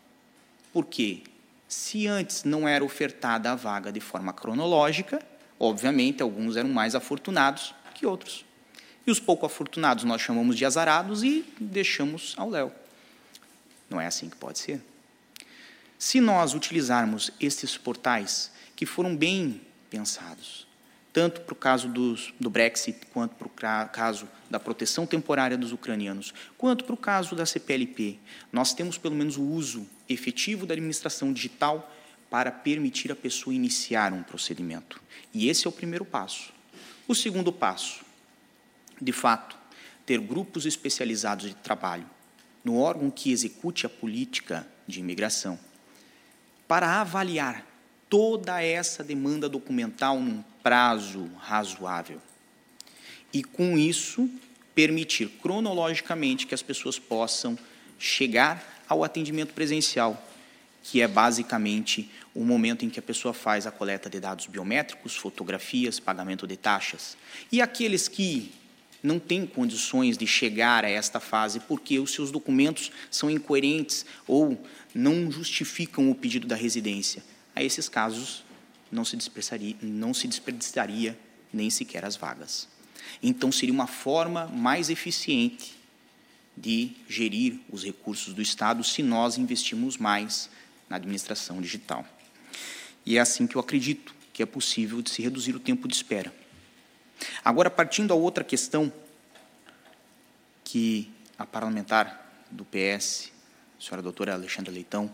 [0.73, 1.23] Porque
[1.69, 5.21] se antes não era ofertada a vaga de forma cronológica,
[5.59, 8.45] obviamente alguns eram mais afortunados que outros.
[9.07, 12.73] E os pouco afortunados nós chamamos de azarados e deixamos ao léu.
[13.91, 14.81] Não é assim que pode ser.
[15.99, 19.61] Se nós utilizarmos estes portais que foram bem
[19.91, 20.67] pensados,
[21.15, 25.71] tanto para o caso dos, do Brexit, quanto para o caso da proteção temporária dos
[25.71, 28.19] ucranianos, quanto para o caso da CPLP.
[28.53, 31.89] Nós temos pelo menos o uso efetivo da administração digital
[32.29, 35.01] para permitir a pessoa iniciar um procedimento.
[35.33, 36.53] E esse é o primeiro passo.
[37.07, 38.05] O segundo passo,
[39.01, 39.57] de fato,
[40.05, 42.11] ter grupos especializados de trabalho
[42.65, 45.57] no órgão que execute a política de imigração
[46.67, 47.65] para avaliar
[48.11, 52.21] toda essa demanda documental num prazo razoável.
[53.33, 54.29] E com isso,
[54.75, 57.57] permitir cronologicamente que as pessoas possam
[57.99, 60.21] chegar ao atendimento presencial,
[60.83, 65.15] que é basicamente o momento em que a pessoa faz a coleta de dados biométricos,
[65.15, 67.17] fotografias, pagamento de taxas.
[67.53, 68.51] E aqueles que
[69.03, 74.59] não tem condições de chegar a esta fase porque os seus documentos são incoerentes ou
[74.95, 77.23] não justificam o pedido da residência.
[77.55, 78.43] A esses casos,
[78.91, 81.19] não se desperdiçaria, não se desperdiçaria
[81.53, 82.69] nem sequer as vagas.
[83.23, 85.77] Então, seria uma forma mais eficiente
[86.57, 90.49] de gerir os recursos do Estado se nós investirmos mais
[90.89, 92.07] na administração digital.
[93.05, 95.95] E é assim que eu acredito que é possível de se reduzir o tempo de
[95.95, 96.35] espera.
[97.45, 98.93] Agora, partindo a outra questão
[100.63, 103.33] que a parlamentar do PS,
[103.79, 105.13] a senhora doutora Alexandra Leitão,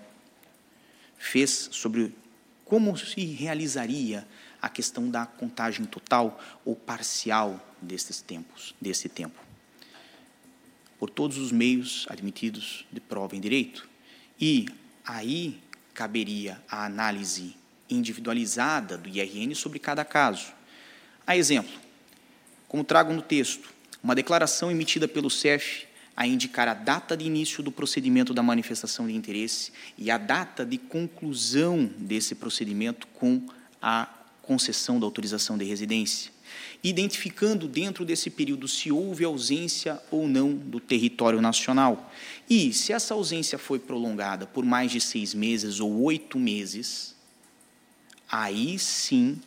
[1.18, 2.14] fez sobre
[2.70, 4.24] como se realizaria
[4.62, 9.40] a questão da contagem total ou parcial desses tempos, desse tempo.
[10.96, 13.88] Por todos os meios admitidos de prova em direito.
[14.40, 14.68] E
[15.04, 15.60] aí
[15.92, 17.56] caberia a análise
[17.90, 20.52] individualizada do IRN sobre cada caso.
[21.26, 21.76] A exemplo,
[22.68, 23.68] como trago no texto,
[24.00, 25.88] uma declaração emitida pelo CEF
[26.20, 30.66] a indicar a data de início do procedimento da manifestação de interesse e a data
[30.66, 33.40] de conclusão desse procedimento com
[33.80, 34.06] a
[34.42, 36.30] concessão da autorização de residência,
[36.84, 42.12] identificando dentro desse período se houve ausência ou não do território nacional.
[42.50, 47.16] E, se essa ausência foi prolongada por mais de seis meses ou oito meses,
[48.30, 49.40] aí sim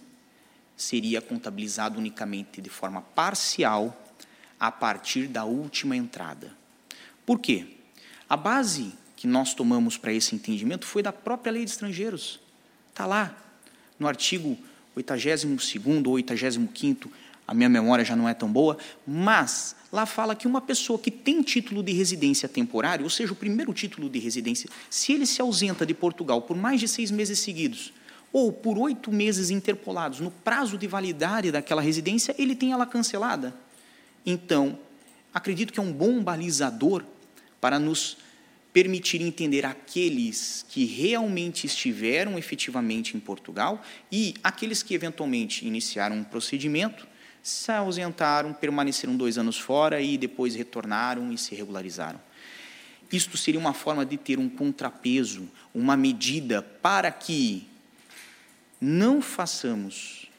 [0.76, 3.96] seria contabilizado unicamente de forma parcial
[4.60, 6.63] a partir da última entrada.
[7.26, 7.66] Por quê?
[8.30, 12.40] A base que nós tomamos para esse entendimento foi da própria lei de estrangeiros.
[12.90, 13.36] Está lá,
[13.98, 14.58] no artigo
[14.96, 15.46] 82
[16.06, 17.10] ou 85,
[17.48, 21.12] a minha memória já não é tão boa, mas lá fala que uma pessoa que
[21.12, 25.42] tem título de residência temporário, ou seja, o primeiro título de residência, se ele se
[25.42, 27.94] ausenta de Portugal por mais de seis meses seguidos,
[28.32, 33.54] ou por oito meses interpolados no prazo de validade daquela residência, ele tem ela cancelada.
[34.26, 34.80] Então,
[35.34, 37.04] acredito que é um bom balizador
[37.64, 38.18] para nos
[38.74, 46.26] permitir entender aqueles que realmente estiveram efetivamente em Portugal e aqueles que eventualmente iniciaram um
[46.26, 47.08] procedimento,
[47.42, 52.20] se ausentaram, permaneceram dois anos fora e depois retornaram e se regularizaram.
[53.10, 57.66] Isto seria uma forma de ter um contrapeso, uma medida para que
[58.82, 60.30] não façamos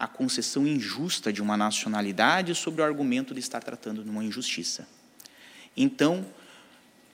[0.00, 4.88] a concessão injusta de uma nacionalidade sobre o argumento de estar tratando de uma injustiça.
[5.76, 6.26] Então,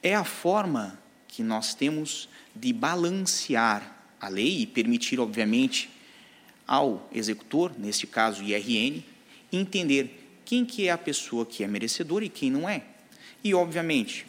[0.02, 5.90] é a forma que nós temos de balancear a lei e permitir, obviamente,
[6.66, 9.02] ao executor, neste caso IRN,
[9.52, 12.82] entender quem que é a pessoa que é merecedora e quem não é.
[13.42, 14.26] E, obviamente,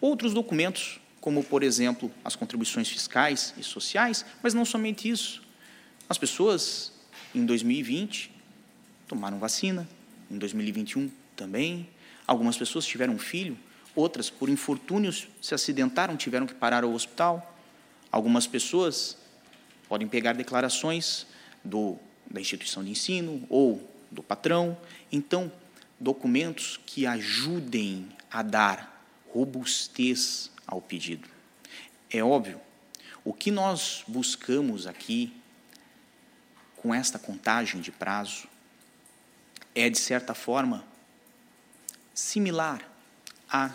[0.00, 5.42] outros documentos, como, por exemplo, as contribuições fiscais e sociais, mas não somente isso.
[6.08, 6.92] As pessoas
[7.34, 8.30] em 2020
[9.08, 9.88] tomaram vacina,
[10.30, 11.88] em 2021 também.
[12.26, 13.58] Algumas pessoas tiveram filho,
[13.96, 17.56] outras, por infortúnios, se acidentaram, tiveram que parar ao hospital.
[18.12, 19.16] Algumas pessoas
[19.88, 21.26] podem pegar declarações
[21.64, 21.98] do,
[22.30, 24.76] da instituição de ensino ou do patrão.
[25.10, 25.50] Então,
[25.98, 31.28] documentos que ajudem a dar robustez ao pedido.
[32.10, 32.60] É óbvio,
[33.24, 35.32] o que nós buscamos aqui
[36.76, 38.46] com esta contagem de prazo
[39.74, 40.84] é, de certa forma,
[42.14, 42.80] similar
[43.50, 43.70] a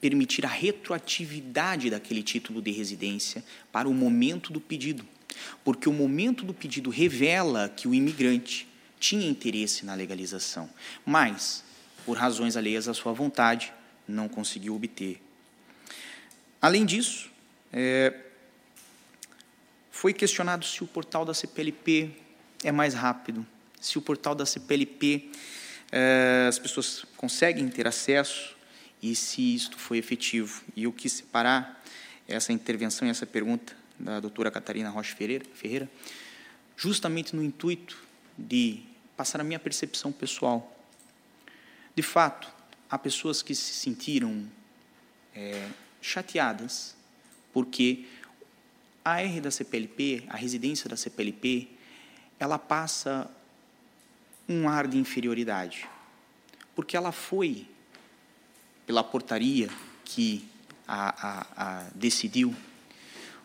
[0.00, 5.04] permitir a retroatividade daquele título de residência para o momento do pedido.
[5.64, 10.68] Porque o momento do pedido revela que o imigrante tinha interesse na legalização,
[11.04, 11.64] mas,
[12.04, 13.72] por razões alheias à sua vontade,
[14.06, 15.20] não conseguiu obter.
[16.60, 17.30] Além disso,
[17.72, 18.14] é,
[19.90, 22.10] foi questionado se o portal da CPLP
[22.64, 23.46] é mais rápido.
[23.80, 25.30] Se o portal da CPLP
[25.90, 28.56] eh, as pessoas conseguem ter acesso
[29.02, 30.62] e se isto foi efetivo.
[30.76, 31.82] E eu quis separar
[32.28, 35.90] essa intervenção e essa pergunta da doutora Catarina Rocha Ferreira,
[36.76, 37.96] justamente no intuito
[38.36, 38.82] de
[39.16, 40.76] passar a minha percepção pessoal.
[41.94, 42.50] De fato,
[42.88, 44.48] há pessoas que se sentiram
[45.34, 45.68] é,
[46.00, 46.96] chateadas
[47.52, 48.06] porque
[49.04, 51.68] a R da CPLP, a residência da CPLP,
[52.38, 53.30] ela passa
[54.48, 55.88] um ar de inferioridade,
[56.74, 57.68] porque ela foi,
[58.90, 59.68] pela portaria
[60.04, 60.44] que
[60.88, 62.52] a, a, a decidiu,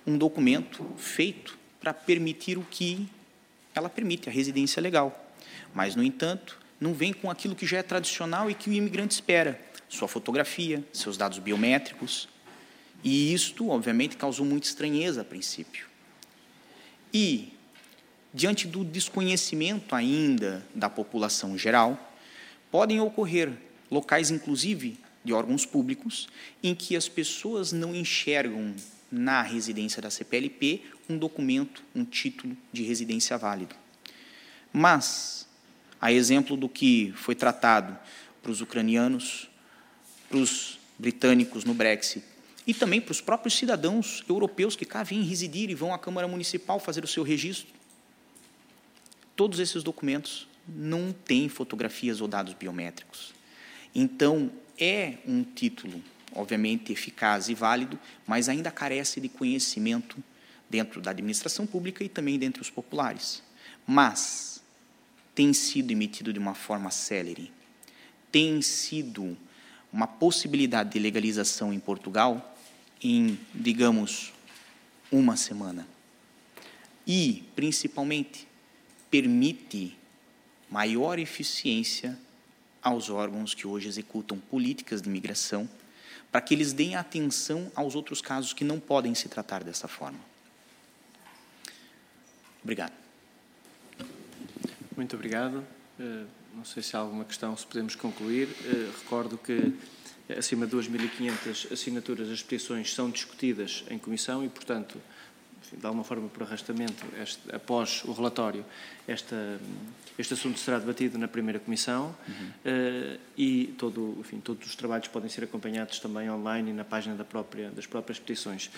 [0.04, 3.08] um documento feito para permitir o que
[3.76, 5.32] ela permite, a residência legal.
[5.72, 9.14] Mas, no entanto, não vem com aquilo que já é tradicional e que o imigrante
[9.14, 12.28] espera: sua fotografia, seus dados biométricos.
[13.04, 15.86] E isto, obviamente, causou muita estranheza a princípio.
[17.14, 17.54] E
[18.34, 22.16] diante do desconhecimento ainda da população geral,
[22.72, 23.52] podem ocorrer
[23.92, 26.30] locais, inclusive, de órgãos públicos,
[26.64, 28.76] em que as pessoas não enxergam
[29.12, 33.76] na residência da CPLP um documento, um título de residência válido.
[34.72, 35.48] Mas,
[36.00, 37.98] a exemplo do que foi tratado
[38.42, 39.50] para os ucranianos,
[40.30, 42.24] para os britânicos no Brexit,
[42.68, 46.28] e também para os próprios cidadãos europeus que cá vêm residir e vão à Câmara
[46.28, 47.74] Municipal fazer o seu registro,
[49.36, 53.34] todos esses documentos não têm fotografias ou dados biométricos.
[53.94, 56.02] Então, é um título,
[56.34, 60.24] obviamente, eficaz e válido, mas ainda carece de conhecimento
[60.70, 63.42] dentro da administração pública e também dentre os populares.
[63.86, 64.64] Mas
[65.34, 67.52] tem sido emitido de uma forma célere,
[68.32, 69.38] tem sido
[69.92, 72.58] uma possibilidade de legalização em Portugal
[73.02, 74.34] em, digamos,
[75.12, 75.88] uma semana.
[77.08, 78.48] E, principalmente,
[79.12, 79.96] permite
[80.70, 82.18] maior eficiência
[82.86, 85.68] aos órgãos que hoje executam políticas de imigração,
[86.32, 90.20] para que eles deem atenção aos outros casos que não podem se tratar dessa forma.
[92.64, 92.94] Obrigado.
[94.96, 95.66] Muito obrigado.
[96.00, 98.50] Eh, não sei se há alguma questão, se podemos concluir.
[98.64, 99.74] Eh, recordo que
[100.38, 105.02] acima de 2.500 assinaturas as petições são discutidas em comissão e, portanto,
[105.72, 108.66] de alguma forma por arrastamento, este, após o relatório,
[109.08, 109.60] esta,
[110.18, 112.34] este assunto será debatido na primeira comissão uhum.
[112.36, 117.16] uh, e todo, enfim, todos os trabalhos podem ser acompanhados também online e na página
[117.16, 118.70] da própria, das próprias petições.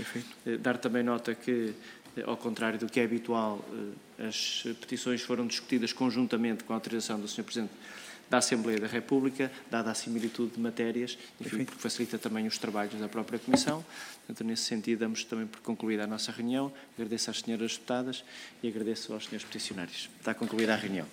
[0.46, 1.74] Uh, dar também nota que,
[2.18, 3.64] uh, ao contrário do que é habitual,
[4.20, 7.44] as petições foram discutidas conjuntamente com a autorização do Sr.
[7.44, 7.74] Presidente
[8.30, 13.00] da Assembleia da República, dada a similitude de matérias, enfim, porque facilita também os trabalhos
[13.00, 13.86] da própria Comissão.
[14.26, 16.72] Portanto, nesse sentido, damos também por concluída a nossa reunião.
[16.96, 18.24] Agradeço às senhoras deputadas
[18.62, 20.10] e agradeço aos senhores peticionários.
[20.20, 21.08] Está concluída a reunião.